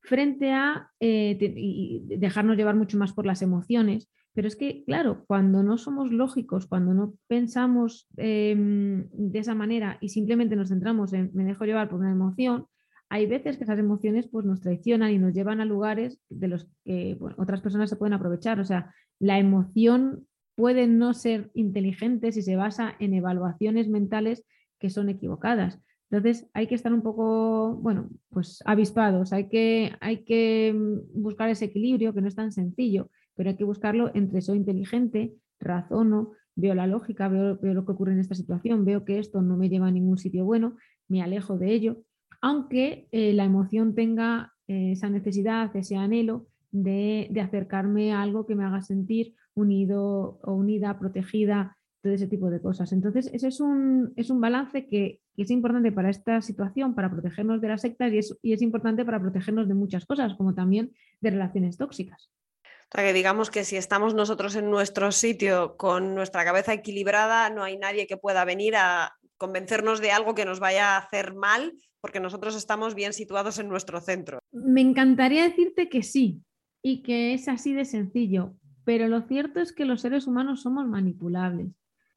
frente 0.00 0.50
a 0.50 0.90
eh, 1.00 1.38
y 1.40 2.02
dejarnos 2.16 2.56
llevar 2.56 2.74
mucho 2.74 2.98
más 2.98 3.12
por 3.12 3.24
las 3.26 3.42
emociones 3.42 4.10
pero 4.34 4.48
es 4.48 4.56
que, 4.56 4.84
claro, 4.84 5.24
cuando 5.26 5.62
no 5.62 5.76
somos 5.76 6.10
lógicos, 6.10 6.66
cuando 6.66 6.94
no 6.94 7.14
pensamos 7.26 8.08
em, 8.16 9.08
de 9.12 9.38
esa 9.38 9.54
manera 9.54 9.98
y 10.00 10.08
simplemente 10.08 10.56
nos 10.56 10.70
centramos 10.70 11.12
en 11.12 11.30
me 11.34 11.44
dejo 11.44 11.66
llevar 11.66 11.90
por 11.90 12.00
una 12.00 12.12
emoción, 12.12 12.66
hay 13.10 13.26
veces 13.26 13.58
que 13.58 13.64
esas 13.64 13.78
emociones 13.78 14.28
pues, 14.28 14.46
nos 14.46 14.62
traicionan 14.62 15.10
y 15.10 15.18
nos 15.18 15.34
llevan 15.34 15.60
a 15.60 15.66
lugares 15.66 16.18
de 16.30 16.48
los 16.48 16.66
que 16.84 17.18
otras 17.36 17.60
personas 17.60 17.90
se 17.90 17.96
pueden 17.96 18.14
aprovechar. 18.14 18.58
O 18.58 18.64
sea, 18.64 18.94
la 19.18 19.38
emoción 19.38 20.26
puede 20.54 20.86
no 20.86 21.12
ser 21.12 21.50
inteligente 21.52 22.32
si 22.32 22.40
se 22.40 22.56
basa 22.56 22.94
en 23.00 23.12
evaluaciones 23.12 23.88
mentales 23.88 24.44
que 24.82 24.90
son 24.90 25.08
equivocadas. 25.08 25.80
Entonces 26.10 26.50
hay 26.52 26.66
que 26.66 26.74
estar 26.74 26.92
un 26.92 27.00
poco, 27.00 27.74
bueno, 27.76 28.10
pues 28.28 28.62
avispados, 28.66 29.32
hay 29.32 29.48
que, 29.48 29.92
hay 30.00 30.24
que 30.24 30.74
mm, 30.76 31.22
buscar 31.22 31.48
ese 31.48 31.64
equilibrio 31.64 32.12
que 32.12 32.20
no 32.20 32.28
es 32.28 32.34
tan 32.34 32.52
sencillo 32.52 33.08
pero 33.34 33.50
hay 33.50 33.56
que 33.56 33.64
buscarlo 33.64 34.10
entre 34.14 34.40
soy 34.40 34.58
inteligente, 34.58 35.34
razono, 35.60 36.32
veo 36.54 36.74
la 36.74 36.86
lógica, 36.86 37.28
veo, 37.28 37.58
lo 37.62 37.84
que 37.84 37.92
ocurre 37.92 38.12
en 38.12 38.20
esta 38.20 38.34
situación, 38.34 38.84
veo 38.84 39.04
que 39.04 39.18
esto 39.18 39.42
no 39.42 39.56
me 39.56 39.68
lleva 39.68 39.88
a 39.88 39.90
ningún 39.92 40.18
sitio 40.18 40.44
bueno, 40.44 40.76
me 41.08 41.22
alejo 41.22 41.58
de 41.58 41.72
ello, 41.72 42.02
aunque 42.40 43.08
eh, 43.12 43.32
la 43.32 43.44
emoción 43.44 43.94
tenga 43.94 44.52
eh, 44.66 44.92
esa 44.92 45.08
necesidad, 45.08 45.74
ese 45.76 45.96
anhelo 45.96 46.46
de, 46.70 47.30
acercarme 47.42 48.12
a 48.12 48.22
algo 48.22 48.46
que 48.46 48.54
me 48.54 48.64
haga 48.64 48.82
sentir 48.82 49.34
unido 49.54 50.40
o 50.42 50.52
unida, 50.54 50.98
protegida, 50.98 51.76
todo 52.02 52.12
ese 52.12 52.26
tipo 52.26 52.50
de 52.50 52.60
cosas. 52.60 52.92
Entonces, 52.92 53.30
ese 53.32 53.48
es 53.48 53.60
un, 53.60 54.12
es 54.16 54.28
un 54.28 54.40
balance 54.40 54.86
que, 54.88 55.20
es 55.36 55.50
importante 55.50 55.92
para 55.92 56.10
esta 56.10 56.42
situación, 56.42 56.94
para 56.94 57.10
protegernos 57.10 57.60
de 57.62 57.68
las 57.68 57.80
sectas 57.80 58.12
y 58.12 58.18
es, 58.18 58.36
y 58.42 58.52
es 58.52 58.60
importante 58.60 59.04
para 59.04 59.18
protegernos 59.18 59.66
de 59.66 59.74
muchas 59.74 60.04
cosas, 60.04 60.34
como 60.34 60.54
también 60.54 60.92
de 61.20 61.30
relaciones 61.30 61.78
tóxicas. 61.78 62.30
O 62.64 62.94
sea, 62.94 63.04
que 63.04 63.14
digamos 63.14 63.50
que 63.50 63.64
si 63.64 63.76
estamos 63.76 64.14
nosotros 64.14 64.54
en 64.56 64.70
nuestro 64.70 65.10
sitio 65.12 65.76
con 65.78 66.14
nuestra 66.14 66.44
cabeza 66.44 66.74
equilibrada, 66.74 67.48
no 67.48 67.62
hay 67.62 67.78
nadie 67.78 68.06
que 68.06 68.18
pueda 68.18 68.44
venir 68.44 68.76
a 68.76 69.16
convencernos 69.38 70.00
de 70.00 70.10
algo 70.10 70.34
que 70.34 70.44
nos 70.44 70.60
vaya 70.60 70.96
a 70.96 70.98
hacer 70.98 71.34
mal, 71.34 71.72
porque 72.02 72.20
nosotros 72.20 72.54
estamos 72.54 72.94
bien 72.94 73.14
situados 73.14 73.58
en 73.58 73.68
nuestro 73.68 74.00
centro. 74.00 74.40
Me 74.52 74.82
encantaría 74.82 75.44
decirte 75.44 75.88
que 75.88 76.02
sí 76.02 76.42
y 76.82 77.02
que 77.02 77.32
es 77.32 77.48
así 77.48 77.72
de 77.72 77.86
sencillo, 77.86 78.54
pero 78.84 79.08
lo 79.08 79.22
cierto 79.22 79.60
es 79.60 79.72
que 79.72 79.84
los 79.84 80.02
seres 80.02 80.26
humanos 80.26 80.62
somos 80.62 80.86
manipulables. 80.86 81.68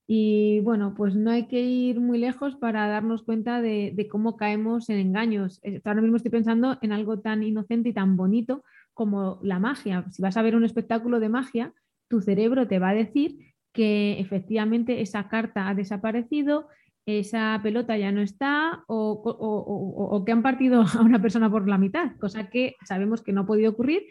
Y 0.07 0.59
bueno, 0.61 0.93
pues 0.95 1.15
no 1.15 1.31
hay 1.31 1.47
que 1.47 1.61
ir 1.61 1.99
muy 1.99 2.19
lejos 2.19 2.55
para 2.55 2.87
darnos 2.87 3.23
cuenta 3.23 3.61
de, 3.61 4.07
cómo 4.11 4.37
caemos 4.37 4.89
en 4.89 4.99
engaños. 4.99 5.59
Eh, 5.63 5.81
Ahora 5.83 6.01
mismo 6.01 6.17
estoy 6.17 6.31
pensando 6.31 6.77
en 6.81 6.91
algo 6.91 7.19
tan 7.21 7.41
inocente 7.43 7.89
y 7.89 7.93
tan 7.93 8.15
bonito 8.15 8.63
como 8.93 9.39
la 9.41 9.59
magia. 9.59 10.05
Si 10.11 10.21
vas 10.21 10.37
a 10.37 10.41
ver 10.43 10.55
un 10.55 10.63
espectáculo 10.63 11.19
de 11.19 11.29
magia, 11.29 11.73
tu 12.07 12.21
cerebro 12.21 12.67
te 12.67 12.77
va 12.79 12.89
a 12.89 12.93
decir 12.93 13.53
que 13.73 14.19
efectivamente 14.19 15.01
esa 15.01 15.27
carta 15.27 15.67
ha 15.67 15.73
desaparecido, 15.75 16.67
esa 17.07 17.59
pelota 17.61 17.97
ya 17.97 18.11
no 18.11 18.21
está 18.21 18.83
o, 18.87 19.11
o- 19.11 19.31
o- 19.31 20.15
o 20.15 20.25
que 20.25 20.31
han 20.31 20.43
partido 20.43 20.81
a 20.99 21.01
una 21.01 21.21
persona 21.21 21.49
por 21.49 21.67
la 21.67 21.77
mitad, 21.77 22.15
cosa 22.19 22.49
que 22.49 22.75
sabemos 22.85 23.21
que 23.23 23.33
no 23.33 23.41
ha 23.41 23.45
podido 23.45 23.71
ocurrir, 23.71 24.03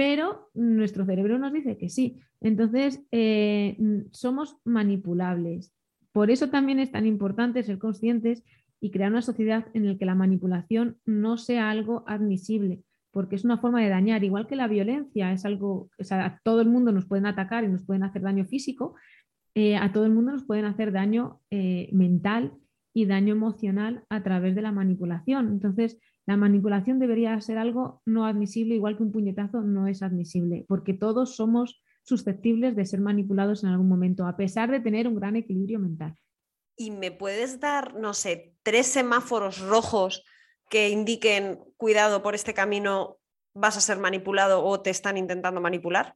pero 0.00 0.48
nuestro 0.54 1.04
cerebro 1.04 1.38
nos 1.38 1.52
dice 1.52 1.76
que 1.76 1.90
sí. 1.90 2.22
Entonces, 2.40 3.04
eh, 3.12 3.76
somos 4.12 4.56
manipulables. 4.64 5.74
Por 6.10 6.30
eso 6.30 6.48
también 6.48 6.80
es 6.80 6.90
tan 6.90 7.04
importante 7.04 7.62
ser 7.62 7.78
conscientes 7.78 8.42
y 8.80 8.92
crear 8.92 9.10
una 9.10 9.20
sociedad 9.20 9.66
en 9.74 9.86
la 9.86 9.98
que 9.98 10.06
la 10.06 10.14
manipulación 10.14 10.96
no 11.04 11.36
sea 11.36 11.68
algo 11.68 12.02
admisible, 12.06 12.82
porque 13.10 13.36
es 13.36 13.44
una 13.44 13.58
forma 13.58 13.82
de 13.82 13.90
dañar, 13.90 14.24
igual 14.24 14.46
que 14.46 14.56
la 14.56 14.68
violencia 14.68 15.32
es 15.32 15.44
algo, 15.44 15.90
o 15.98 16.04
sea, 16.04 16.24
a 16.24 16.40
todo 16.44 16.62
el 16.62 16.70
mundo 16.70 16.92
nos 16.92 17.04
pueden 17.04 17.26
atacar 17.26 17.64
y 17.64 17.68
nos 17.68 17.84
pueden 17.84 18.02
hacer 18.02 18.22
daño 18.22 18.46
físico, 18.46 18.94
eh, 19.54 19.76
a 19.76 19.92
todo 19.92 20.06
el 20.06 20.12
mundo 20.12 20.32
nos 20.32 20.44
pueden 20.44 20.64
hacer 20.64 20.92
daño 20.92 21.42
eh, 21.50 21.90
mental 21.92 22.54
y 22.94 23.04
daño 23.04 23.34
emocional 23.34 24.06
a 24.08 24.22
través 24.22 24.54
de 24.54 24.62
la 24.62 24.72
manipulación. 24.72 25.48
Entonces, 25.48 25.98
la 26.30 26.36
manipulación 26.36 27.00
debería 27.00 27.40
ser 27.40 27.58
algo 27.58 28.02
no 28.06 28.24
admisible, 28.24 28.76
igual 28.76 28.96
que 28.96 29.02
un 29.02 29.10
puñetazo 29.10 29.62
no 29.62 29.88
es 29.88 30.00
admisible, 30.00 30.64
porque 30.68 30.94
todos 30.94 31.34
somos 31.34 31.82
susceptibles 32.04 32.76
de 32.76 32.86
ser 32.86 33.00
manipulados 33.00 33.64
en 33.64 33.70
algún 33.70 33.88
momento, 33.88 34.28
a 34.28 34.36
pesar 34.36 34.70
de 34.70 34.78
tener 34.78 35.08
un 35.08 35.16
gran 35.16 35.34
equilibrio 35.34 35.80
mental. 35.80 36.14
¿Y 36.76 36.92
me 36.92 37.10
puedes 37.10 37.58
dar, 37.58 37.96
no 37.98 38.14
sé, 38.14 38.54
tres 38.62 38.86
semáforos 38.86 39.58
rojos 39.58 40.24
que 40.68 40.90
indiquen, 40.90 41.58
cuidado, 41.76 42.22
por 42.22 42.36
este 42.36 42.54
camino 42.54 43.16
vas 43.52 43.76
a 43.76 43.80
ser 43.80 43.98
manipulado 43.98 44.64
o 44.64 44.80
te 44.80 44.90
están 44.90 45.16
intentando 45.16 45.60
manipular? 45.60 46.14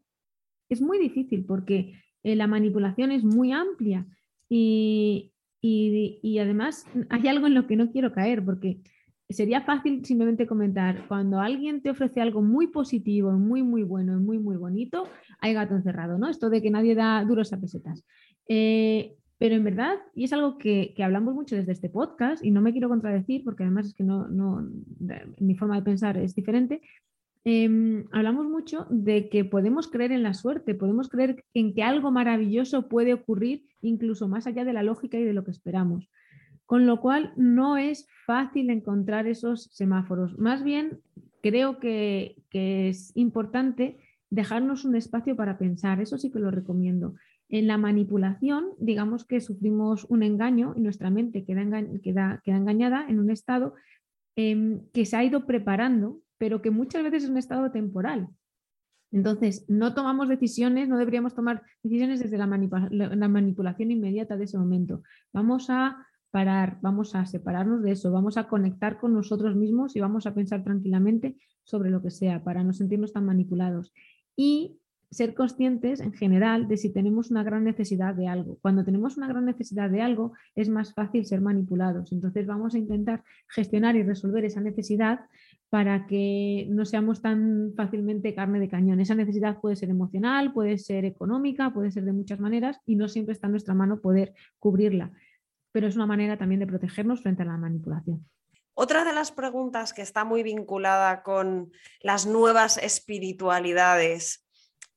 Es 0.68 0.80
muy 0.80 1.00
difícil 1.00 1.44
porque 1.44 1.94
eh, 2.22 2.36
la 2.36 2.46
manipulación 2.46 3.10
es 3.10 3.24
muy 3.24 3.50
amplia 3.50 4.06
y, 4.48 5.32
y- 5.60 6.20
y 6.22 6.38
además 6.38 6.86
hay 7.10 7.26
algo 7.26 7.48
en 7.48 7.54
lo 7.54 7.66
que 7.66 7.74
no 7.74 7.90
quiero 7.90 8.12
caer 8.12 8.44
porque 8.44 8.78
sería 9.30 9.62
fácil 9.62 10.04
simplemente 10.04 10.46
comentar, 10.46 11.06
cuando 11.08 11.40
alguien 11.40 11.80
te 11.82 11.90
ofrece 11.90 12.20
algo 12.20 12.42
muy 12.42 12.66
positivo, 12.68 13.32
muy, 13.32 13.62
muy 13.62 13.82
bueno, 13.82 14.18
muy, 14.20 14.38
muy 14.38 14.56
bonito, 14.56 15.08
hay 15.40 15.54
gato 15.54 15.74
encerrado, 15.74 16.18
¿no? 16.18 16.28
Esto 16.28 16.50
de 16.50 16.60
que 16.62 16.70
nadie 16.70 16.94
da 16.94 17.24
duros 17.24 17.52
a 17.52 17.60
pesetas. 17.60 18.04
Eh, 18.48 19.16
pero 19.38 19.56
en 19.56 19.64
verdad, 19.64 19.96
y 20.14 20.24
es 20.24 20.32
algo 20.32 20.58
que, 20.58 20.94
hablamos 21.02 21.34
mucho 21.34 21.56
desde 21.56 21.72
este 21.72 21.88
podcast, 21.88 22.44
y 22.44 22.50
no 22.50 22.60
me 22.60 22.72
quiero 22.72 22.88
contradecir 22.88 23.42
porque 23.44 23.62
además 23.64 23.86
es 23.86 23.94
que 23.94 24.04
no, 24.04 24.28
mi 25.38 25.54
forma 25.56 25.76
de 25.76 25.82
pensar 25.82 26.16
es 26.18 26.34
diferente, 26.34 26.82
eh, 27.46 28.04
hablamos 28.12 28.46
mucho 28.46 28.86
de 28.88 29.28
que 29.28 29.44
podemos 29.44 29.88
creer 29.88 30.12
en 30.12 30.22
la 30.22 30.32
suerte, 30.32 30.74
podemos 30.74 31.08
creer 31.08 31.44
en 31.52 31.74
que 31.74 31.82
algo 31.82 32.10
maravilloso 32.10 32.88
puede 32.88 33.12
ocurrir 33.12 33.66
incluso 33.82 34.28
más 34.28 34.46
allá 34.46 34.64
de 34.64 34.72
la 34.72 34.82
lógica 34.82 35.18
y 35.18 35.24
de 35.24 35.34
lo 35.34 35.44
que 35.44 35.50
esperamos. 35.50 36.08
Con 36.66 36.86
lo 36.86 37.00
cual 37.00 37.32
no 37.36 37.76
es 37.76 38.06
fácil 38.26 38.70
encontrar 38.70 39.26
esos 39.26 39.64
semáforos. 39.72 40.38
Más 40.38 40.64
bien, 40.64 41.00
creo 41.42 41.78
que, 41.78 42.36
es 42.50 43.12
importante 43.16 43.98
dejarnos 44.30 44.84
un 44.84 44.96
espacio 44.96 45.36
para 45.36 45.58
pensar. 45.58 46.00
Eso 46.00 46.16
sí 46.16 46.30
que 46.30 46.38
lo 46.38 46.50
recomiendo. 46.50 47.14
En 47.48 47.66
la 47.66 47.76
manipulación, 47.76 48.70
digamos 48.78 49.24
que 49.24 49.40
sufrimos 49.40 50.04
un 50.08 50.22
engaño 50.22 50.72
y 50.76 50.80
nuestra 50.80 51.10
mente 51.10 51.44
queda, 51.44 51.68
queda- 52.02 52.40
engañada 52.44 53.06
en 53.08 53.18
un 53.18 53.30
estado 53.30 53.74
em, 54.36 54.80
que 54.92 55.04
se 55.04 55.16
ha 55.16 55.24
ido 55.24 55.46
preparando, 55.46 56.20
pero 56.38 56.62
que 56.62 56.70
muchas 56.70 57.02
veces 57.04 57.24
es 57.24 57.30
un 57.30 57.36
estado 57.36 57.70
temporal. 57.70 58.28
Entonces, 59.12 59.64
no 59.68 59.94
tomamos 59.94 60.28
decisiones, 60.28 60.88
no 60.88 60.98
deberíamos 60.98 61.34
tomar 61.34 61.62
decisiones 61.82 62.18
desde 62.18 62.38
la 62.38 63.28
manipulación 63.28 63.90
inmediata 63.92 64.36
de 64.36 64.44
ese 64.44 64.58
momento. 64.58 65.02
Vamos 65.32 65.70
a 65.70 66.04
parar, 66.34 66.78
vamos 66.82 67.14
a 67.14 67.26
separarnos 67.26 67.80
de 67.84 67.92
eso, 67.92 68.10
vamos 68.10 68.36
a 68.36 68.48
conectar 68.48 68.98
con 68.98 69.14
nosotros 69.14 69.54
mismos 69.54 69.94
y 69.94 70.00
vamos 70.00 70.26
a 70.26 70.34
pensar 70.34 70.64
tranquilamente 70.64 71.36
sobre 71.62 71.90
lo 71.90 72.02
que 72.02 72.10
sea 72.10 72.42
para 72.42 72.64
no 72.64 72.72
sentirnos 72.72 73.12
tan 73.12 73.24
manipulados. 73.24 73.92
Y 74.34 74.80
ser 75.12 75.32
conscientes 75.34 76.00
en 76.00 76.12
general 76.12 76.66
de 76.66 76.76
si 76.76 76.92
tenemos 76.92 77.30
una 77.30 77.44
gran 77.44 77.62
necesidad 77.62 78.16
de 78.16 78.26
algo. 78.26 78.58
Cuando 78.62 78.84
tenemos 78.84 79.16
una 79.16 79.28
gran 79.28 79.44
necesidad 79.44 79.88
de 79.88 80.02
algo, 80.02 80.32
es 80.56 80.68
más 80.68 80.92
fácil 80.92 81.24
ser 81.24 81.40
manipulados. 81.40 82.10
Entonces 82.10 82.48
vamos 82.48 82.74
a 82.74 82.78
intentar 82.78 83.22
gestionar 83.46 83.94
y 83.94 84.02
resolver 84.02 84.44
esa 84.44 84.60
necesidad 84.60 85.20
para 85.70 86.08
que 86.08 86.66
no 86.68 86.84
seamos 86.84 87.22
tan 87.22 87.74
fácilmente 87.76 88.34
carne 88.34 88.58
de 88.58 88.68
cañón. 88.68 88.98
Esa 88.98 89.14
necesidad 89.14 89.60
puede 89.60 89.76
ser 89.76 89.88
emocional, 89.88 90.52
puede 90.52 90.78
ser 90.78 91.04
económica, 91.04 91.72
puede 91.72 91.92
ser 91.92 92.04
de 92.04 92.12
muchas 92.12 92.40
maneras 92.40 92.80
y 92.84 92.96
no 92.96 93.06
siempre 93.06 93.34
está 93.34 93.46
en 93.46 93.52
nuestra 93.52 93.74
mano 93.74 94.00
poder 94.00 94.34
cubrirla. 94.58 95.12
Pero 95.74 95.88
es 95.88 95.96
una 95.96 96.06
manera 96.06 96.38
también 96.38 96.60
de 96.60 96.68
protegernos 96.68 97.20
frente 97.20 97.42
a 97.42 97.46
la 97.46 97.56
manipulación. 97.56 98.24
Otra 98.74 99.04
de 99.04 99.12
las 99.12 99.32
preguntas 99.32 99.92
que 99.92 100.02
está 100.02 100.24
muy 100.24 100.44
vinculada 100.44 101.24
con 101.24 101.72
las 102.00 102.26
nuevas 102.26 102.78
espiritualidades 102.78 104.46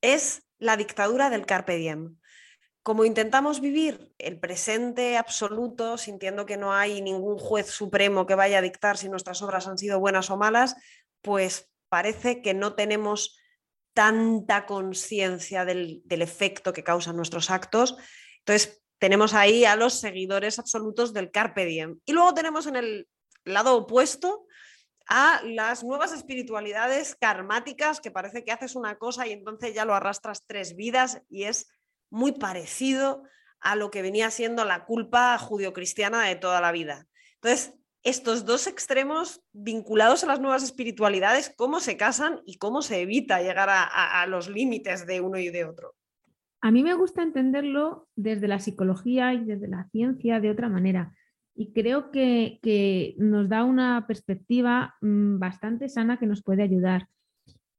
es 0.01 0.43
la 0.59 0.77
dictadura 0.77 1.31
del 1.31 1.47
carpe 1.47 1.77
diem. 1.77 2.17
Como 2.83 3.05
intentamos 3.05 3.59
vivir 3.59 4.13
el 4.19 4.39
presente 4.39 5.17
absoluto, 5.17 5.97
sintiendo 5.97 6.45
que 6.45 6.57
no 6.57 6.71
hay 6.73 7.01
ningún 7.01 7.39
juez 7.39 7.65
supremo 7.65 8.27
que 8.27 8.35
vaya 8.35 8.59
a 8.59 8.61
dictar 8.61 8.97
si 8.97 9.09
nuestras 9.09 9.41
obras 9.41 9.67
han 9.67 9.79
sido 9.79 9.99
buenas 9.99 10.29
o 10.29 10.37
malas, 10.37 10.75
pues 11.23 11.71
parece 11.89 12.43
que 12.43 12.53
no 12.53 12.75
tenemos 12.75 13.39
tanta 13.95 14.67
conciencia 14.67 15.65
del, 15.65 16.03
efecto 16.07 16.71
que 16.71 16.83
causan 16.83 17.15
nuestros 17.15 17.49
actos. 17.49 17.97
Entonces, 18.41 18.83
tenemos 18.99 19.33
ahí 19.33 19.65
a 19.65 19.75
los 19.75 19.99
seguidores 19.99 20.60
absolutos 20.60 21.13
del 21.13 21.31
carpe 21.31 21.65
diem. 21.65 21.99
Y 22.05 22.13
luego 22.13 22.33
tenemos 22.33 22.67
en 22.67 22.75
el 22.75 23.07
lado 23.45 23.75
opuesto 23.75 24.45
a 25.07 25.41
las 25.43 25.83
nuevas 25.83 26.12
espiritualidades 26.12 27.15
karmáticas, 27.15 28.01
que 28.01 28.12
parece 28.12 28.43
que 28.43 28.51
haces 28.51 28.75
una 28.75 28.97
cosa 28.97 29.25
y 29.25 29.31
entonces 29.31 29.73
ya 29.73 29.86
lo 29.86 29.95
arrastras 29.95 30.45
tres 30.45 30.75
vidas 30.75 31.21
y 31.29 31.43
es 31.43 31.67
muy 32.10 32.33
parecido 32.33 33.23
a 33.60 33.75
lo 33.75 33.89
que 33.89 34.01
venía 34.01 34.29
siendo 34.31 34.65
la 34.65 34.86
culpa 34.86 35.38
judio-cristiana 35.38 36.23
de 36.25 36.36
toda 36.36 36.62
la 36.62 36.71
vida. 36.71 37.07
Entonces, 37.36 37.73
estos 38.07 38.45
dos 38.45 38.67
extremos 38.67 39.41
vinculados 39.51 40.23
a 40.23 40.27
las 40.27 40.39
nuevas 40.39 40.63
espiritualidades, 40.63 41.51
¿cómo 41.57 41.81
se 41.81 41.97
casan 41.97 42.41
y 42.45 42.57
cómo 42.57 42.81
se 42.81 43.01
evita 43.01 43.41
llegar 43.41 43.69
a, 43.69 44.25
los 44.27 44.47
límites 44.47 45.05
de 45.05 45.19
uno 45.19 45.38
y 45.38 45.49
de 45.49 45.65
otro? 45.65 45.96
A 46.67 46.71
mí 46.71 46.84
me 46.84 46.95
gusta 46.95 47.23
entenderlo 47.23 48.10
desde 48.17 48.49
la 48.49 48.60
psicología 48.60 49.34
y 49.34 49.45
desde 49.45 49.69
la 49.69 49.88
ciencia 49.89 50.41
de 50.41 50.51
otra 50.51 50.67
manera. 50.67 51.13
Y 51.56 51.71
creo 51.71 52.12
que, 52.12 52.60
que 52.62 53.15
nos 53.19 53.47
da 53.47 53.63
una 53.63 54.06
perspectiva 54.06 54.95
mm, 54.99 55.39
bastante 55.39 55.88
sana 55.88 56.19
que 56.19 56.25
nos 56.25 56.43
puede 56.43 56.63
ayudar. 56.63 57.08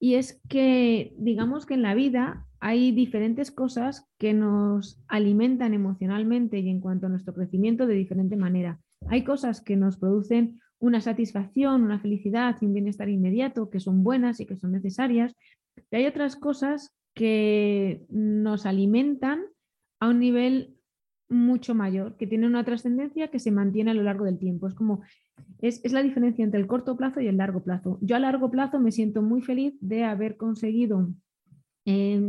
Y 0.01 0.15
es 0.15 0.41
que, 0.49 1.13
digamos 1.19 1.67
que 1.67 1.75
en 1.75 1.83
la 1.83 1.95
vida 1.95 2.47
hay 2.61 2.91
diferentes 2.93 3.51
cosas 3.51 4.09
que 4.17 4.33
nos 4.33 4.99
alimentan 5.07 5.75
emocionalmente 5.75 6.59
y 6.59 6.71
en 6.71 6.81
cuanto 6.81 7.09
a 7.09 7.11
nuestro 7.11 7.35
crecimiento 7.35 7.87
de 7.87 7.93
diferente 7.93 8.37
manera. 8.37 8.81
Hay 9.09 9.23
cosas 9.23 9.61
que 9.61 9.77
nos 9.77 9.99
producen 9.99 10.63
una 10.79 11.03
satisfacción, 11.03 11.83
una 11.83 12.01
felicidad 12.01 12.57
y 12.59 12.65
un 12.65 12.73
bienestar 12.73 13.11
inmediato, 13.11 13.69
que 13.69 13.81
son 13.81 14.03
buenas 14.03 14.41
y 14.41 14.47
que 14.47 14.57
son 14.57 14.73
necesarias. 14.73 15.35
Y 15.91 15.97
hay 15.97 16.07
otras 16.07 16.37
cosas 16.37 16.98
que 17.19 18.07
nos 18.11 18.65
alimentan 18.65 19.43
a 19.99 20.09
un 20.09 20.21
nivel 20.21 20.77
mucho 21.29 21.75
mayor, 21.75 22.17
que 22.17 22.29
tienen 22.29 22.51
una 22.51 22.65
trascendencia 22.65 23.29
que 23.29 23.41
se 23.41 23.51
mantiene 23.51 23.91
a 23.91 23.95
lo 23.95 24.05
largo 24.05 24.25
del 24.25 24.39
tiempo. 24.39 24.69
Es 24.69 24.75
como, 24.75 25.03
es, 25.59 25.85
es 25.85 25.93
la 25.93 26.05
diferencia 26.05 26.45
entre 26.45 26.61
el 26.61 26.69
corto 26.69 26.97
plazo 26.97 27.21
y 27.21 27.27
el 27.27 27.37
largo 27.37 27.65
plazo. 27.65 27.99
Yo 28.03 28.15
a 28.15 28.21
largo 28.21 28.53
plazo 28.53 28.79
me 28.79 28.93
siento 28.93 29.21
muy 29.21 29.43
feliz 29.43 29.75
de 29.81 30.05
haber 30.05 30.37
conseguido 30.37 31.13
eh, 31.87 32.23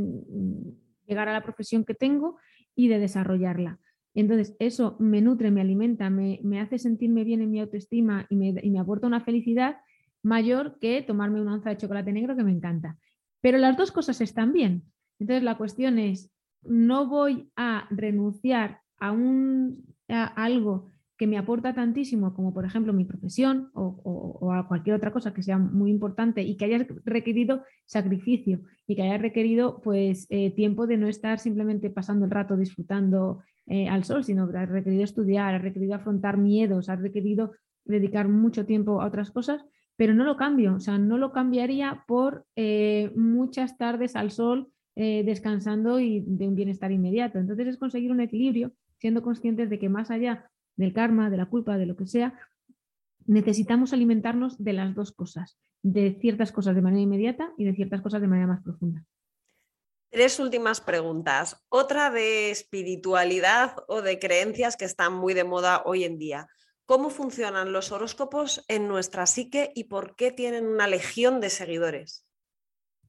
llegar 1.05 1.29
a 1.29 1.33
la 1.33 1.43
profesión 1.43 1.85
que 1.85 1.93
tengo 1.93 2.37
y 2.75 2.87
de 2.87 2.97
desarrollarla. 2.97 3.79
Entonces, 4.15 4.55
eso 4.57 4.97
me 4.99 5.21
nutre, 5.21 5.51
me 5.51 5.61
alimenta, 5.61 6.09
me, 6.09 6.39
me 6.43 6.59
hace 6.59 6.79
sentirme 6.79 7.23
bien 7.23 7.41
en 7.41 7.51
mi 7.51 7.59
autoestima 7.59 8.25
y 8.27 8.35
me, 8.35 8.55
y 8.63 8.71
me 8.71 8.79
aporta 8.79 9.05
una 9.05 9.21
felicidad 9.21 9.77
mayor 10.23 10.79
que 10.79 11.03
tomarme 11.03 11.41
una 11.41 11.53
onza 11.53 11.69
de 11.69 11.77
chocolate 11.77 12.11
negro 12.11 12.35
que 12.35 12.43
me 12.43 12.51
encanta. 12.51 12.97
Pero 13.41 13.57
las 13.57 13.77
dos 13.77 13.91
cosas 13.91 14.21
están 14.21 14.53
bien. 14.53 14.83
Entonces 15.19 15.43
la 15.43 15.57
cuestión 15.57 15.99
es, 15.99 16.31
no 16.61 17.07
voy 17.07 17.51
a 17.55 17.87
renunciar 17.89 18.81
a, 18.97 19.11
un, 19.11 19.85
a 20.07 20.25
algo 20.25 20.91
que 21.19 21.27
me 21.27 21.37
aporta 21.37 21.73
tantísimo 21.73 22.33
como 22.33 22.53
por 22.53 22.63
ejemplo 22.63 22.93
mi 22.93 23.03
profesión 23.03 23.71
o, 23.73 24.53
a 24.53 24.65
cualquier 24.69 24.95
otra 24.95 25.11
cosa 25.11 25.33
que 25.33 25.43
sea 25.43 25.57
muy 25.57 25.91
importante 25.91 26.41
y 26.43 26.55
que 26.55 26.63
haya 26.63 26.87
requerido 27.03 27.63
sacrificio 27.85 28.61
y 28.87 28.95
que 28.95 29.01
haya 29.01 29.17
requerido 29.17 29.81
pues 29.81 30.27
eh, 30.29 30.51
tiempo 30.51 30.87
de 30.87 30.95
no 30.95 31.09
estar 31.09 31.37
simplemente 31.37 31.89
pasando 31.89 32.23
el 32.23 32.31
rato 32.31 32.55
disfrutando 32.55 33.43
eh, 33.67 33.89
al 33.89 34.05
sol, 34.05 34.23
sino 34.23 34.49
que 34.49 34.57
ha 34.57 34.65
requerido 34.65 35.03
estudiar, 35.03 35.53
ha 35.53 35.59
requerido 35.59 35.93
afrontar 35.93 36.37
miedos, 36.37 36.87
ha 36.87 36.95
requerido 36.95 37.51
dedicar 37.83 38.29
mucho 38.29 38.65
tiempo 38.65 39.01
a 39.01 39.05
otras 39.05 39.29
cosas, 39.29 39.65
pero 39.99 40.13
no 40.13 40.23
lo 40.23 40.37
cambio, 40.37 40.75
o 40.75 40.79
sea, 40.79 40.97
no 40.97 41.17
lo 41.17 41.33
cambiaría 41.33 42.05
por 42.07 42.45
eh, 42.55 43.11
muchas 43.17 43.77
tardes 43.77 44.15
al 44.15 44.31
sol 44.31 44.71
descansando 44.95 46.01
y 46.01 46.19
de 46.27 46.45
un 46.45 46.55
bienestar 46.55 46.91
inmediato. 46.91 47.39
Entonces 47.39 47.67
es 47.67 47.77
conseguir 47.77 48.11
un 48.11 48.19
equilibrio 48.19 48.73
siendo 48.97 49.21
conscientes 49.21 49.69
de 49.69 49.79
que 49.79 49.87
más 49.87 50.11
allá 50.11 50.51
del 50.75 50.91
karma, 50.91 51.29
de 51.29 51.37
la 51.37 51.45
culpa, 51.45 51.77
de 51.77 51.85
lo 51.85 51.95
que 51.95 52.05
sea, 52.05 52.37
necesitamos 53.25 53.93
alimentarnos 53.93 54.57
de 54.57 54.73
las 54.73 54.95
dos 54.95 55.11
cosas, 55.11 55.57
de 55.83 56.17
ciertas 56.19 56.51
cosas 56.51 56.75
de 56.75 56.81
manera 56.81 57.01
inmediata 57.01 57.53
y 57.57 57.63
de 57.63 57.75
ciertas 57.75 58.01
cosas 58.01 58.21
de 58.21 58.27
manera 58.27 58.47
más 58.47 58.63
profunda. 58.63 59.05
Tres 60.09 60.39
últimas 60.39 60.81
preguntas. 60.81 61.63
Otra 61.69 62.09
de 62.09 62.49
espiritualidad 62.49 63.75
o 63.87 64.01
de 64.01 64.17
creencias 64.17 64.75
que 64.75 64.85
están 64.85 65.13
muy 65.13 65.35
de 65.35 65.43
moda 65.43 65.83
hoy 65.85 66.03
en 66.03 66.17
día. 66.17 66.47
¿Cómo 66.89 67.11
funcionan 67.11 67.71
los 67.71 67.91
horóscopos 67.91 68.65
en 68.67 68.87
nuestra 68.87 69.27
psique 69.27 69.71
y 69.75 69.83
por 69.83 70.15
qué 70.15 70.31
tienen 70.31 70.65
una 70.65 70.87
legión 70.87 71.39
de 71.39 71.51
seguidores? 71.51 72.25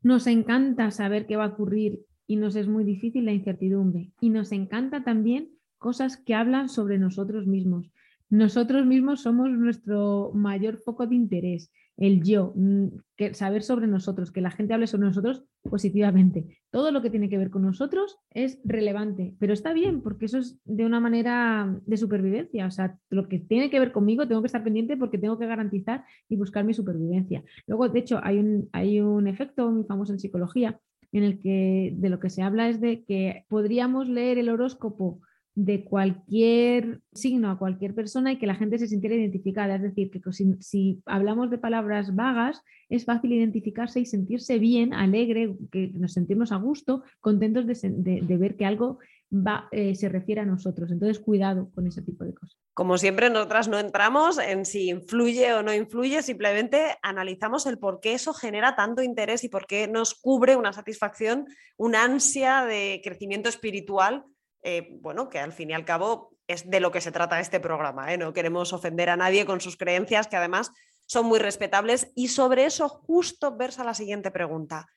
Nos 0.02 0.26
encanta 0.26 0.90
saber 0.90 1.26
qué 1.26 1.36
va 1.36 1.44
a 1.44 1.54
ocurrir 1.54 2.00
y 2.26 2.36
nos 2.36 2.56
es 2.56 2.68
muy 2.68 2.84
difícil 2.84 3.24
la 3.24 3.32
incertidumbre. 3.32 4.12
Y 4.20 4.28
nos 4.28 4.52
encanta 4.52 5.02
también 5.02 5.52
cosas 5.78 6.18
que 6.18 6.34
hablan 6.34 6.68
sobre 6.68 6.98
nosotros 6.98 7.46
mismos. 7.46 7.90
Nosotros 8.28 8.84
mismos 8.84 9.22
somos 9.22 9.48
nuestro 9.48 10.30
mayor 10.34 10.76
foco 10.76 11.06
de 11.06 11.14
interés, 11.14 11.72
el 12.00 12.22
yo, 12.22 12.52
mm, 12.56 12.86
que 13.16 13.34
saber 13.34 13.62
sobre 13.62 13.86
nosotros, 13.86 14.32
que 14.32 14.40
la 14.40 14.50
gente 14.50 14.72
hable 14.72 14.86
sobre 14.86 15.06
nosotros 15.06 15.44
positivamente. 15.62 16.58
Todo 16.70 16.90
lo 16.90 17.02
que 17.02 17.10
tiene 17.10 17.28
que 17.28 17.36
ver 17.36 17.50
con 17.50 17.62
nosotros 17.62 18.18
es 18.30 18.58
relevante, 18.64 19.34
pero 19.38 19.52
está 19.52 19.74
bien 19.74 20.00
porque 20.00 20.24
eso 20.24 20.38
es 20.38 20.58
de 20.64 20.86
una 20.86 20.98
manera 20.98 21.78
de 21.84 21.96
supervivencia. 21.98 22.66
O 22.66 22.70
sea, 22.70 22.98
lo 23.10 23.28
que 23.28 23.38
tiene 23.38 23.70
que 23.70 23.78
ver 23.78 23.92
conmigo 23.92 24.26
tengo 24.26 24.40
que 24.40 24.46
estar 24.46 24.64
pendiente 24.64 24.96
porque 24.96 25.18
tengo 25.18 25.38
que 25.38 25.46
garantizar 25.46 26.04
y 26.28 26.36
buscar 26.36 26.64
mi 26.64 26.72
supervivencia. 26.72 27.44
Luego, 27.66 27.88
de 27.90 27.98
hecho, 28.00 28.18
hay 28.22 28.38
un, 28.38 28.70
hay 28.72 29.00
un 29.00 29.28
efecto 29.28 29.70
muy 29.70 29.84
famoso 29.84 30.14
en 30.14 30.20
psicología 30.20 30.80
en 31.12 31.24
el 31.24 31.38
que 31.38 31.92
de 31.96 32.08
lo 32.08 32.18
que 32.18 32.30
se 32.30 32.42
habla 32.42 32.68
es 32.68 32.80
de 32.80 33.04
que 33.04 33.44
podríamos 33.48 34.08
leer 34.08 34.38
el 34.38 34.48
horóscopo 34.48 35.20
de 35.54 35.84
cualquier 35.84 37.00
signo 37.12 37.50
a 37.50 37.58
cualquier 37.58 37.94
persona 37.94 38.32
y 38.32 38.38
que 38.38 38.46
la 38.46 38.54
gente 38.54 38.78
se 38.78 38.86
sintiera 38.86 39.16
identificada. 39.16 39.76
Es 39.76 39.82
decir, 39.82 40.10
que 40.10 40.20
si, 40.60 41.02
hablamos 41.06 41.50
de 41.50 41.58
palabras 41.58 42.14
vagas, 42.14 42.62
es 42.88 43.04
fácil 43.04 43.32
identificarse 43.32 44.00
y 44.00 44.06
sentirse 44.06 44.58
bien, 44.58 44.94
alegre, 44.94 45.56
que 45.70 45.90
nos 45.94 46.12
sentimos 46.12 46.52
a 46.52 46.56
gusto, 46.56 47.02
contentos 47.20 47.66
de, 47.66 48.36
ver 48.38 48.56
que 48.56 48.64
algo 48.64 48.98
va, 49.32 49.68
eh, 49.72 49.94
se 49.94 50.08
refiere 50.08 50.40
a 50.40 50.46
nosotros. 50.46 50.90
Entonces, 50.90 51.18
cuidado 51.18 51.70
con 51.74 51.86
ese 51.86 52.02
tipo 52.02 52.24
de 52.24 52.34
cosas. 52.34 52.56
Como 52.72 52.96
siempre, 52.96 53.28
nosotras 53.28 53.68
no 53.68 53.78
entramos 53.78 54.38
en 54.38 54.64
si 54.64 54.88
influye 54.88 55.52
o 55.52 55.62
no 55.62 55.74
influye, 55.74 56.22
simplemente 56.22 56.96
analizamos 57.02 57.66
el 57.66 57.78
por 57.78 58.00
qué 58.00 58.14
eso 58.14 58.32
genera 58.32 58.76
tanto 58.76 59.02
interés 59.02 59.44
y 59.44 59.48
por 59.48 59.66
qué 59.66 59.88
nos 59.88 60.14
cubre 60.14 60.56
una 60.56 60.72
satisfacción, 60.72 61.46
una 61.76 62.04
ansia 62.04 62.64
de 62.64 63.00
crecimiento 63.04 63.48
espiritual 63.48 64.24
eh, 64.62 64.98
bueno, 65.00 65.28
que 65.28 65.38
al 65.38 65.52
fin 65.52 65.70
y 65.70 65.74
al 65.74 65.84
cabo 65.84 66.36
es 66.46 66.68
de 66.68 66.80
lo 66.80 66.90
que 66.90 67.00
se 67.00 67.12
trata 67.12 67.40
este 67.40 67.60
programa. 67.60 68.12
¿eh? 68.12 68.18
No 68.18 68.32
queremos 68.32 68.72
ofender 68.72 69.08
a 69.08 69.16
nadie 69.16 69.46
con 69.46 69.60
sus 69.60 69.76
creencias, 69.76 70.28
que 70.28 70.36
además 70.36 70.72
son 71.06 71.26
muy 71.26 71.38
respetables. 71.38 72.12
Y 72.14 72.28
sobre 72.28 72.64
eso 72.64 72.88
justo 72.88 73.56
versa 73.56 73.84
la 73.84 73.94
siguiente 73.94 74.30
pregunta. 74.30 74.88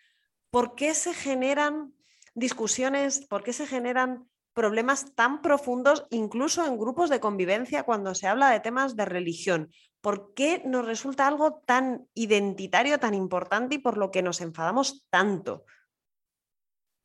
¿Por 0.50 0.76
qué 0.76 0.94
se 0.94 1.14
generan 1.14 1.94
discusiones, 2.36 3.26
por 3.28 3.44
qué 3.44 3.54
se 3.54 3.68
generan 3.68 4.28
problemas 4.54 5.16
tan 5.16 5.42
profundos, 5.42 6.06
incluso 6.12 6.66
en 6.66 6.78
grupos 6.78 7.10
de 7.10 7.20
convivencia, 7.20 7.84
cuando 7.84 8.14
se 8.14 8.28
habla 8.28 8.50
de 8.50 8.60
temas 8.60 8.96
de 8.96 9.06
religión? 9.06 9.72
¿Por 10.02 10.34
qué 10.34 10.62
nos 10.66 10.86
resulta 10.86 11.28
algo 11.28 11.62
tan 11.66 12.08
identitario, 12.14 13.00
tan 13.00 13.14
importante 13.14 13.76
y 13.76 13.80
por 13.80 13.98
lo 13.98 14.12
que 14.12 14.22
nos 14.22 14.42
enfadamos 14.42 15.06
tanto? 15.10 15.66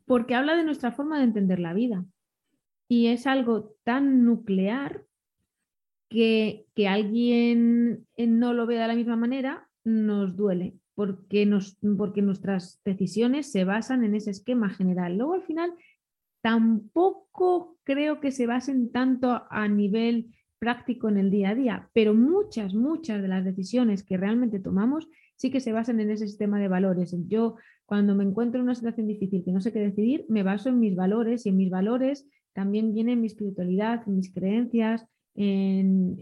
Porque 0.04 0.34
habla 0.34 0.56
de 0.56 0.64
nuestra 0.64 0.90
forma 0.90 1.18
de 1.18 1.24
entender 1.24 1.60
la 1.60 1.74
vida 1.74 2.04
y 2.88 3.08
es 3.08 3.26
algo 3.26 3.76
tan 3.84 4.24
nuclear 4.24 5.04
que, 6.08 6.66
que 6.74 6.88
alguien 6.88 8.06
no 8.16 8.54
lo 8.54 8.66
vea 8.66 8.82
de 8.82 8.88
la 8.88 8.94
misma 8.94 9.16
manera 9.16 9.68
nos 9.84 10.36
duele, 10.36 10.74
porque, 10.94 11.46
nos, 11.46 11.76
porque 11.96 12.22
nuestras 12.22 12.80
decisiones 12.84 13.50
se 13.50 13.64
basan 13.64 14.04
en 14.04 14.14
ese 14.14 14.30
esquema 14.30 14.70
general. 14.70 15.16
Luego 15.16 15.34
al 15.34 15.42
final 15.42 15.72
tampoco 16.40 17.78
creo 17.84 18.20
que 18.20 18.32
se 18.32 18.46
basen 18.46 18.90
tanto 18.90 19.42
a 19.50 19.68
nivel 19.68 20.34
práctico 20.58 21.08
en 21.08 21.18
el 21.18 21.30
día 21.30 21.50
a 21.50 21.54
día, 21.54 21.90
pero 21.92 22.14
muchas, 22.14 22.74
muchas 22.74 23.22
de 23.22 23.28
las 23.28 23.44
decisiones 23.44 24.02
que 24.02 24.16
realmente 24.16 24.58
tomamos 24.58 25.08
sí 25.36 25.50
que 25.50 25.60
se 25.60 25.72
basan 25.72 26.00
en 26.00 26.10
ese 26.10 26.26
sistema 26.26 26.58
de 26.58 26.68
valores. 26.68 27.14
Yo 27.28 27.56
cuando 27.86 28.14
me 28.14 28.24
encuentro 28.24 28.60
en 28.60 28.64
una 28.64 28.74
situación 28.74 29.06
difícil 29.06 29.44
que 29.44 29.52
no 29.52 29.60
sé 29.60 29.72
qué 29.72 29.78
decidir, 29.78 30.26
me 30.28 30.42
baso 30.42 30.68
en 30.68 30.80
mis 30.80 30.96
valores 30.96 31.46
y 31.46 31.50
en 31.50 31.56
mis 31.56 31.70
valores 31.70 32.28
también 32.58 32.92
viene 32.92 33.14
mi 33.14 33.28
espiritualidad, 33.28 34.04
mis 34.06 34.34
creencias, 34.34 35.06
en, 35.36 36.16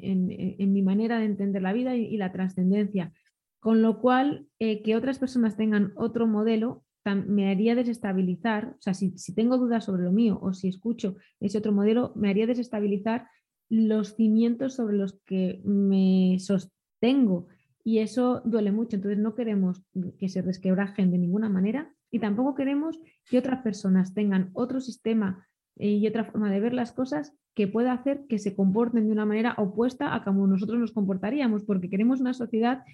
mi 0.74 0.82
manera 0.82 1.18
de 1.18 1.24
entender 1.24 1.62
la 1.62 1.72
vida 1.72 1.96
y, 1.96 2.14
la 2.18 2.30
trascendencia. 2.30 3.14
Con 3.58 3.80
lo 3.80 4.02
cual, 4.02 4.46
eh, 4.58 4.82
que 4.82 4.96
otras 4.96 5.18
personas 5.18 5.56
tengan 5.56 5.94
otro 5.96 6.26
modelo 6.26 6.84
me 7.26 7.48
haría 7.50 7.74
desestabilizar, 7.74 8.74
o 8.78 8.82
sea, 8.82 8.92
si, 8.92 9.14
tengo 9.34 9.56
dudas 9.56 9.84
sobre 9.86 10.02
lo 10.02 10.12
mío 10.12 10.38
o 10.42 10.52
si 10.52 10.68
escucho 10.68 11.16
ese 11.40 11.56
otro 11.56 11.72
modelo, 11.72 12.12
me 12.16 12.28
haría 12.28 12.46
desestabilizar 12.46 13.28
los 13.70 14.14
cimientos 14.14 14.74
sobre 14.74 14.98
los 14.98 15.18
que 15.24 15.62
me 15.64 16.36
sostengo 16.38 17.46
y 17.82 18.00
eso 18.00 18.42
duele 18.44 18.72
mucho. 18.72 18.96
Entonces 18.96 19.18
no 19.18 19.34
queremos 19.34 19.82
que 20.18 20.28
se 20.28 20.42
resquebrajen 20.42 21.10
de 21.10 21.16
ninguna 21.16 21.48
manera 21.48 21.94
y 22.10 22.18
tampoco 22.18 22.54
queremos 22.54 23.00
que 23.24 23.38
otras 23.38 23.62
personas 23.62 24.12
tengan 24.12 24.50
otro 24.52 24.80
sistema 24.82 25.46
y 25.78 26.06
otra 26.06 26.24
forma 26.24 26.50
de 26.50 26.60
ver 26.60 26.72
las 26.72 26.92
cosas 26.92 27.34
que 27.54 27.66
pueda 27.66 27.92
hacer 27.92 28.26
que 28.28 28.38
se 28.38 28.54
comporten 28.54 29.06
de 29.06 29.12
una 29.12 29.24
manera 29.24 29.54
opuesta 29.56 30.14
a 30.14 30.24
como 30.24 30.46
nosotros 30.46 30.78
nos 30.78 30.92
comportaríamos, 30.92 31.64
porque 31.64 31.88
queremos 31.88 32.20
una 32.20 32.34
sociedad 32.34 32.84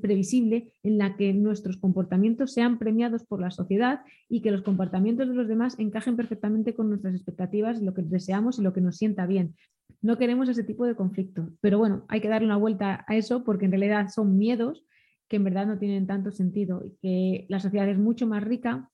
previsible 0.00 0.72
en 0.84 0.98
la 0.98 1.16
que 1.16 1.34
nuestros 1.34 1.76
comportamientos 1.76 2.52
sean 2.52 2.78
premiados 2.78 3.24
por 3.24 3.40
la 3.40 3.50
sociedad 3.50 4.02
y 4.28 4.40
que 4.40 4.52
los 4.52 4.62
comportamientos 4.62 5.28
de 5.28 5.34
los 5.34 5.48
demás 5.48 5.76
encajen 5.78 6.16
perfectamente 6.16 6.74
con 6.74 6.88
nuestras 6.88 7.14
expectativas, 7.14 7.82
lo 7.82 7.92
que 7.92 8.02
deseamos 8.02 8.58
y 8.58 8.62
lo 8.62 8.72
que 8.72 8.80
nos 8.80 8.96
sienta 8.96 9.26
bien. 9.26 9.56
No 10.00 10.16
queremos 10.16 10.48
ese 10.48 10.62
tipo 10.62 10.86
de 10.86 10.94
conflicto, 10.94 11.50
pero 11.60 11.78
bueno, 11.78 12.04
hay 12.08 12.20
que 12.20 12.28
darle 12.28 12.46
una 12.46 12.56
vuelta 12.56 13.04
a 13.08 13.16
eso 13.16 13.42
porque 13.42 13.64
en 13.64 13.72
realidad 13.72 14.08
son 14.10 14.38
miedos 14.38 14.84
que 15.28 15.36
en 15.36 15.44
verdad 15.44 15.66
no 15.66 15.78
tienen 15.78 16.06
tanto 16.06 16.30
sentido 16.30 16.84
y 16.84 16.96
que 17.00 17.46
la 17.48 17.58
sociedad 17.58 17.88
es 17.88 17.98
mucho 17.98 18.26
más 18.26 18.44
rica 18.44 18.90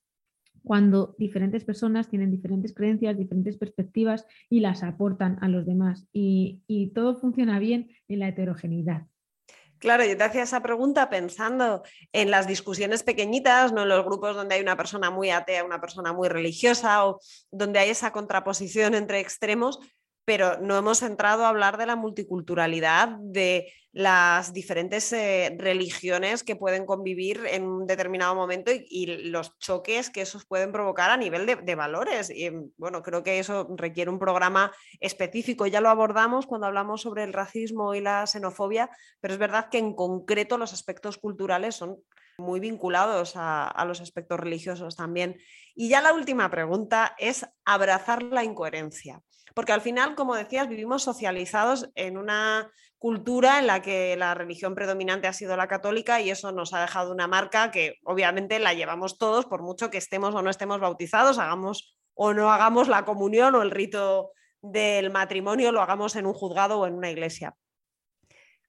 cuando 0.65 1.15
diferentes 1.19 1.65
personas 1.65 2.09
tienen 2.09 2.31
diferentes 2.31 2.75
creencias, 2.75 3.17
diferentes 3.17 3.57
perspectivas 3.57 4.27
y 4.49 4.61
las 4.61 4.83
aportan 4.83 5.39
a 5.41 5.49
los 5.49 5.67
demás. 5.67 6.07
Y, 6.13 6.63
todo 6.95 7.17
funciona 7.17 7.59
bien 7.59 7.91
en 8.09 8.19
la 8.19 8.29
heterogeneidad. 8.29 9.07
Claro, 9.79 10.05
yo 10.05 10.17
te 10.17 10.25
hacía 10.25 10.43
esa 10.43 10.61
pregunta 10.61 11.09
pensando 11.09 11.83
en 12.13 12.31
las 12.31 12.47
discusiones 12.47 13.03
pequeñitas, 13.03 13.73
no 13.73 13.83
en 13.83 13.89
los 13.89 14.05
grupos 14.05 14.37
donde 14.37 14.57
hay 14.57 14.61
una 14.61 14.77
persona 14.77 15.11
muy 15.11 15.31
atea, 15.31 15.65
una 15.65 15.81
persona 15.81 16.13
muy 16.13 16.29
religiosa 16.29 17.07
o 17.07 17.21
donde 17.51 17.79
hay 17.79 17.91
esa 17.91 18.13
contraposición 18.13 18.95
entre 18.95 19.21
extremos, 19.21 19.79
pero 20.31 20.61
no 20.61 20.79
hemos 20.79 21.03
entrado 21.03 21.45
a 21.45 21.49
hablar 21.49 21.77
de 21.77 21.87
la 21.87 21.97
multiculturalidad, 21.97 23.09
de 23.19 23.73
las 23.91 24.53
diferentes 24.53 25.13
eh, 25.13 25.57
religiones 25.59 26.45
que 26.45 26.55
pueden 26.55 26.87
convivir 26.87 27.41
en 27.49 27.65
un 27.65 27.85
determinado 27.85 28.37
momento 28.37 28.71
y, 28.73 29.07
los 29.07 29.59
choques 29.59 30.09
que 30.09 30.21
esos 30.21 30.47
pueden 30.47 30.71
provocar 30.71 31.11
a 31.11 31.17
nivel 31.17 31.47
de, 31.47 31.75
valores. 31.75 32.31
Y 32.31 32.49
bueno, 32.77 33.03
creo 33.03 33.25
que 33.25 33.41
eso 33.41 33.67
requiere 33.77 34.09
un 34.09 34.21
programa 34.21 34.71
específico. 35.01 35.67
Ya 35.67 35.81
lo 35.81 35.89
abordamos 35.89 36.47
cuando 36.47 36.69
hablamos 36.69 37.01
sobre 37.01 37.25
el 37.25 37.33
racismo 37.33 37.97
y 37.97 38.01
la 38.01 38.25
xenofobia, 38.25 38.89
pero 39.19 39.35
es 39.35 39.41
verdad 39.41 39.69
que 39.69 39.79
en 39.79 39.97
concreto 39.97 40.59
los 40.59 40.73
aspectos 40.73 41.19
culturales 41.19 41.75
son 41.75 41.99
muy 42.39 42.61
vinculados 42.61 43.33
a 43.35 43.85
los 43.85 44.01
aspectos 44.01 44.39
religiosos 44.39 44.95
también. 44.95 45.41
Y 45.75 45.89
ya 45.89 46.01
la 46.01 46.13
última 46.13 46.49
pregunta 46.53 47.17
es 47.19 47.45
abrazar 47.65 48.23
la 48.23 48.45
incoherencia. 48.45 49.21
Porque 49.55 49.73
al 49.73 49.81
final, 49.81 50.15
como 50.15 50.35
decías, 50.35 50.69
vivimos 50.69 51.03
socializados 51.03 51.91
en 51.95 52.17
una 52.17 52.71
cultura 52.99 53.59
en 53.59 53.67
la 53.67 53.81
que 53.81 54.15
la 54.17 54.35
religión 54.35 54.75
predominante 54.75 55.27
ha 55.27 55.33
sido 55.33 55.57
la 55.57 55.69
católica 55.69 56.21
y 56.21 56.31
eso 56.31 56.53
nos 56.53 56.75
ha 56.75 56.83
dejado 56.83 57.13
una 57.13 57.27
marca 57.27 57.71
que 57.71 57.97
obviamente 58.05 58.59
la 58.59 58.75
llevamos 58.75 59.17
todos, 59.17 59.47
por 59.47 59.63
mucho 59.63 59.91
que 59.91 59.99
estemos 59.99 60.35
o 60.35 60.43
no 60.43 60.51
estemos 60.51 60.81
bautizados, 60.81 61.39
hagamos 61.39 61.97
o 62.15 62.35
no 62.35 62.53
hagamos 62.53 62.89
la 62.89 63.07
comunión 63.07 63.55
o 63.55 63.63
el 63.63 63.71
rito 63.71 64.33
del 64.61 65.11
matrimonio, 65.11 65.73
lo 65.73 65.81
hagamos 65.81 66.15
en 66.17 66.27
un 66.27 66.35
juzgado 66.35 66.79
o 66.79 66.87
en 66.87 66.95
una 66.95 67.11
iglesia. 67.11 67.57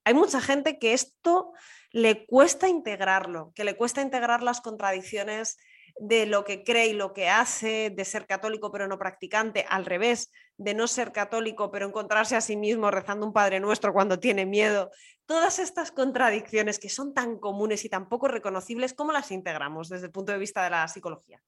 Hay 0.06 0.14
mucha 0.14 0.40
gente 0.40 0.80
que 0.80 0.94
esto 0.94 1.52
le 1.92 2.26
cuesta 2.26 2.70
integrarlo, 2.70 3.52
que 3.54 3.66
le 3.66 3.76
cuesta 3.76 4.02
integrar 4.02 4.42
las 4.42 4.62
contradicciones 4.62 5.58
de 6.02 6.26
lo 6.26 6.44
que 6.44 6.64
cree 6.64 6.88
y 6.88 6.94
lo 6.94 7.14
que 7.14 7.30
hace, 7.30 7.94
de 7.96 8.06
ser 8.06 8.26
católico 8.26 8.72
pero 8.72 8.88
no 8.88 8.98
practicante, 8.98 9.66
al 9.70 9.86
revés, 9.86 10.32
de 10.58 10.74
no 10.74 10.88
ser 10.88 11.12
católico 11.12 11.70
pero 11.70 11.88
encontrarse 11.88 12.36
a 12.36 12.42
sí 12.42 12.58
mismo 12.58 12.90
rezando 12.90 13.28
un 13.28 13.34
Padre 13.34 13.60
Nuestro 13.60 13.94
cuando 13.94 14.18
tiene 14.18 14.48
miedo. 14.48 14.90
Todas 15.28 15.60
estas 15.60 15.92
contradicciones 15.92 16.80
que 16.80 16.90
son 16.90 17.14
tan 17.14 17.38
comunes 17.38 17.86
y 17.86 17.90
tan 17.90 18.10
poco 18.10 18.28
reconocibles, 18.28 18.96
¿cómo 18.96 19.12
las 19.12 19.32
integramos 19.32 19.90
desde 19.90 20.08
el 20.08 20.12
punto 20.12 20.32
de 20.32 20.40
vista 20.40 20.64
de 20.64 20.72
la 20.72 20.88
psicología? 20.88 21.40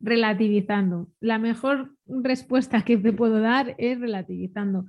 Relativizando. 0.00 1.08
La 1.20 1.38
mejor 1.38 1.94
respuesta 2.06 2.86
que 2.86 2.96
te 2.96 3.12
puedo 3.12 3.40
dar 3.40 3.74
es 3.76 4.00
relativizando. 4.00 4.86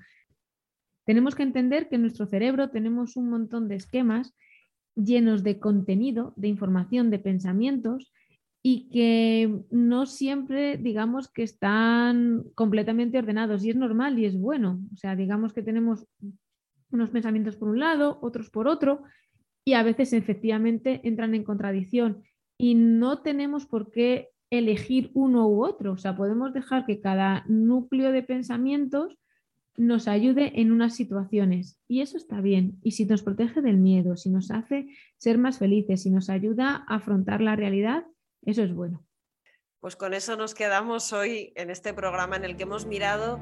Tenemos 1.04 1.36
que 1.36 1.44
entender 1.44 1.90
que 1.90 1.96
en 1.96 2.04
nuestro 2.04 2.28
cerebro 2.28 2.70
tenemos 2.70 3.18
un 3.18 3.30
montón 3.30 3.68
de 3.68 3.76
esquemas 3.76 4.34
llenos 4.96 5.44
de 5.44 5.60
contenido, 5.60 6.32
de 6.38 6.48
información, 6.48 7.10
de 7.10 7.20
pensamientos 7.20 8.14
y 8.64 8.90
que 8.90 9.64
no 9.72 10.06
siempre, 10.06 10.78
digamos, 10.78 11.28
que 11.28 11.44
están 11.44 12.44
completamente 12.54 13.18
ordenados 13.18 13.64
y 13.64 13.72
es 13.72 13.76
normal 13.76 14.20
y 14.20 14.26
es 14.26 14.38
bueno. 14.38 14.80
O 14.94 14.98
sea, 14.98 15.16
digamos 15.16 15.54
que 15.54 15.64
tenemos 15.64 16.06
unos 16.92 17.10
pensamientos 17.10 17.56
por 17.56 17.70
un 17.70 17.80
lado, 17.80 18.20
otros 18.22 18.50
por 18.50 18.68
otro 18.68 19.04
y 19.66 19.74
a 19.74 19.84
veces 19.84 20.14
efectivamente 20.14 21.02
entran 21.04 21.34
en 21.34 21.44
contradicción 21.44 22.24
y 22.58 22.76
no 22.76 23.22
tenemos 23.22 23.66
por 23.66 23.90
qué 23.92 24.30
elegir 24.52 25.10
uno 25.14 25.48
u 25.48 25.64
otro. 25.64 25.94
O 25.94 25.98
sea, 25.98 26.16
podemos 26.16 26.54
dejar 26.54 26.86
que 26.86 27.00
cada 27.00 27.44
núcleo 27.48 28.12
de 28.12 28.22
pensamientos 28.22 29.18
nos 29.78 30.08
ayude 30.08 30.62
en 30.62 30.72
unas 30.72 30.96
situaciones. 30.96 31.80
Y 31.88 32.02
eso 32.02 32.18
está 32.18 32.42
bien. 32.42 32.78
Y 32.84 32.92
si 32.92 33.06
nos 33.06 33.24
protege 33.24 33.62
del 33.62 33.78
miedo, 33.78 34.18
si 34.18 34.30
nos 34.30 34.52
hace 34.52 34.90
ser 35.18 35.38
más 35.38 35.58
felices, 35.58 36.04
si 36.04 36.12
nos 36.12 36.30
ayuda 36.30 36.84
a 36.88 36.96
afrontar 36.96 37.42
la 37.42 37.56
realidad, 37.56 38.06
eso 38.46 38.64
es 38.64 38.74
bueno. 38.74 39.06
Pues 39.80 39.96
con 39.96 40.14
eso 40.14 40.36
nos 40.36 40.54
quedamos 40.54 41.12
hoy 41.12 41.54
en 41.56 41.72
este 41.72 41.94
programa 41.94 42.36
en 42.36 42.46
el 42.46 42.56
que 42.56 42.64
hemos 42.64 42.86
mirado 42.86 43.40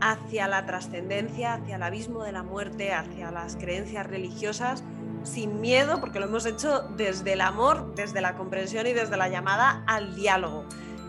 hacia 0.00 0.46
la 0.46 0.64
trascendencia, 0.64 1.54
hacia 1.54 1.76
el 1.76 1.82
abismo 1.82 2.24
de 2.24 2.32
la 2.32 2.42
muerte, 2.42 2.92
hacia 2.92 3.30
las 3.30 3.56
creencias 3.56 4.06
religiosas, 4.06 4.84
sin 5.24 5.60
miedo, 5.60 6.00
porque 6.00 6.20
lo 6.20 6.26
hemos 6.26 6.46
hecho 6.46 6.82
desde 6.96 7.34
el 7.34 7.40
amor, 7.40 7.94
desde 7.94 8.20
la 8.20 8.36
comprensión 8.36 8.86
y 8.86 8.92
desde 8.92 9.16
la 9.16 9.28
llamada 9.28 9.84
al 9.86 10.14
diálogo. 10.14 10.64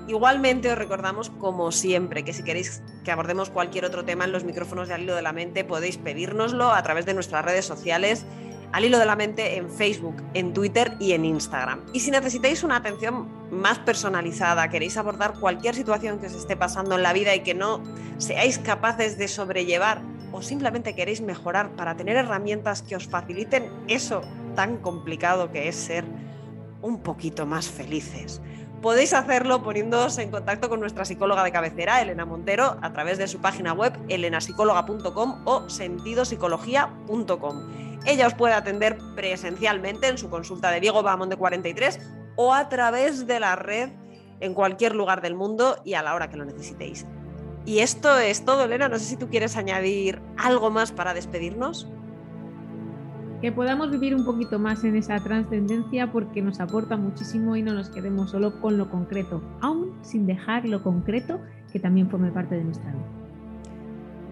Igualmente 0.08 0.71
os 0.71 0.77
recordamos, 0.77 1.30
como 1.30 1.71
siempre, 1.71 2.25
que 2.25 2.34
si 2.34 2.43
queréis 2.43 2.82
que 3.06 3.12
abordemos 3.12 3.49
cualquier 3.49 3.86
otro 3.86 4.04
tema 4.04 4.25
en 4.25 4.32
los 4.32 4.43
micrófonos 4.43 4.88
de 4.88 4.95
Al 4.95 5.04
Hilo 5.04 5.15
de 5.15 5.21
la 5.21 5.32
Mente, 5.32 5.63
podéis 5.63 5.97
pedírnoslo 5.97 6.71
a 6.71 6.82
través 6.84 7.06
de 7.06 7.13
nuestras 7.13 7.45
redes 7.45 7.65
sociales, 7.65 8.25
Al 8.72 8.86
Hilo 8.86 9.00
de 9.00 9.06
la 9.06 9.16
Mente 9.16 9.58
en 9.58 9.70
Facebook, 9.70 10.24
en 10.34 10.54
Twitter 10.54 10.96
y 11.00 11.12
en 11.12 11.26
Instagram. 11.26 11.82
Y 11.94 12.00
si 12.00 12.12
necesitáis 12.12 12.64
una 12.64 12.78
atención 12.78 13.28
más 13.52 13.80
personalizada, 13.80 14.70
queréis 14.70 14.96
abordar 14.96 15.34
cualquier 15.40 15.76
situación 15.76 16.20
que 16.20 16.28
os 16.28 16.34
esté 16.34 16.56
pasando 16.56 16.96
en 16.96 17.04
la 17.04 17.12
vida 17.12 17.36
y 17.36 17.42
que 17.42 17.54
no 17.54 17.84
seáis 18.18 18.60
capaces 18.60 19.18
de 19.18 19.28
sobrellevar 19.28 20.02
o 20.32 20.42
simplemente 20.42 20.96
queréis 20.96 21.22
mejorar 21.22 21.72
para 21.76 21.98
tener 21.98 22.16
herramientas 22.16 22.82
que 22.82 22.96
os 22.96 23.08
faciliten 23.08 23.70
eso 23.88 24.22
tan 24.56 24.78
complicado 24.78 25.52
que 25.52 25.68
es 25.68 25.76
ser 25.76 26.06
un 26.82 27.04
poquito 27.04 27.46
más 27.46 27.68
felices 27.68 28.42
podéis 28.82 29.13
hacerlo 29.13 29.62
poniéndoos 29.62 30.17
en 30.17 30.32
contacto 30.32 30.67
con 30.67 30.80
nuestra 30.80 31.06
psicóloga 31.06 31.44
de 31.44 31.52
cabecera, 31.52 32.02
Elena 32.02 32.26
Montero, 32.26 32.78
a 32.82 32.91
través 32.91 33.17
de 33.17 33.28
su 33.28 33.39
página 33.39 33.74
web 33.74 33.94
elenapsicóloga.com 34.10 35.44
o 35.46 35.70
sentidopsicología.com. 35.70 38.00
Ella 38.06 38.28
os 38.28 38.34
puede 38.34 38.56
atender 38.56 38.98
presencialmente 39.15 40.08
en 40.08 40.17
su 40.17 40.30
consulta 40.30 40.72
de 40.72 40.80
Diego 40.80 41.04
de 41.04 41.38
43 41.38 42.00
o 42.36 42.54
a 42.54 42.67
través 42.70 43.28
de 43.28 43.39
la 43.39 43.56
red 43.56 43.89
en 44.39 44.56
cualquier 44.56 44.96
lugar 44.96 45.22
del 45.22 45.36
mundo 45.36 45.78
y 45.86 45.94
a 45.94 46.02
la 46.02 46.15
hora 46.15 46.30
que 46.30 46.38
lo 46.38 46.46
necesitéis. 46.46 47.06
Y 47.63 47.80
esto 47.80 48.17
es 48.17 48.44
todo, 48.44 48.63
Elena. 48.63 48.89
No 48.89 48.98
sé 48.98 49.06
si 49.06 49.17
tú 49.17 49.30
quieres 49.30 49.56
añadir 49.56 50.20
algo 50.38 50.72
más 50.72 50.91
para 50.91 51.13
despedirnos 51.13 51.88
que 53.41 53.51
podamos 53.51 53.89
vivir 53.89 54.13
un 54.15 54.23
poquito 54.23 54.60
más 54.60 54.84
en 54.84 54.95
esa 54.95 55.17
trascendencia 55.19 56.12
porque 56.12 56.43
nos 56.43 56.60
aporta 56.60 56.95
muchísimo 56.95 57.56
y 57.56 57.63
no 57.63 57.73
nos 57.73 57.89
quedemos 57.89 58.30
solo 58.30 58.62
con 58.62 58.77
lo 58.77 58.89
concreto, 58.89 59.41
aún 59.62 59.97
sin 60.04 60.27
dejar 60.27 60.67
lo 60.67 60.84
concreto 60.84 61.41
que 61.73 61.80
también 61.80 62.10
forme 62.10 62.32
parte 62.32 62.56
de 62.56 62.63
nuestra 62.63 62.91
vida. 62.91 63.06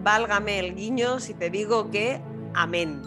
Válgame 0.04 0.60
el 0.60 0.76
guiño 0.76 1.18
si 1.18 1.34
te 1.34 1.50
digo 1.50 1.90
que 1.90 2.20
amén. 2.54 3.02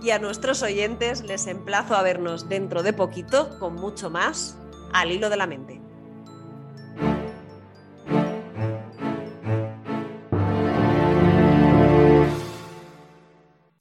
Y 0.00 0.10
a 0.10 0.20
nuestros 0.20 0.62
oyentes 0.62 1.24
les 1.24 1.48
emplazo 1.48 1.96
a 1.96 2.02
vernos 2.02 2.48
dentro 2.48 2.84
de 2.84 2.92
poquito 2.92 3.58
con 3.58 3.74
mucho 3.74 4.10
más 4.10 4.56
al 4.92 5.10
hilo 5.10 5.28
de 5.28 5.36
la 5.36 5.48
mente. 5.48 5.80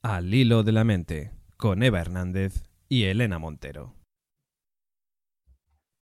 Al 0.01 0.33
hilo 0.33 0.63
de 0.63 0.71
la 0.71 0.83
mente 0.83 1.37
con 1.57 1.81
Eva 1.81 1.99
Hernández 1.99 2.63
y 2.87 3.05
Elena 3.05 3.39
Montero. 3.39 3.96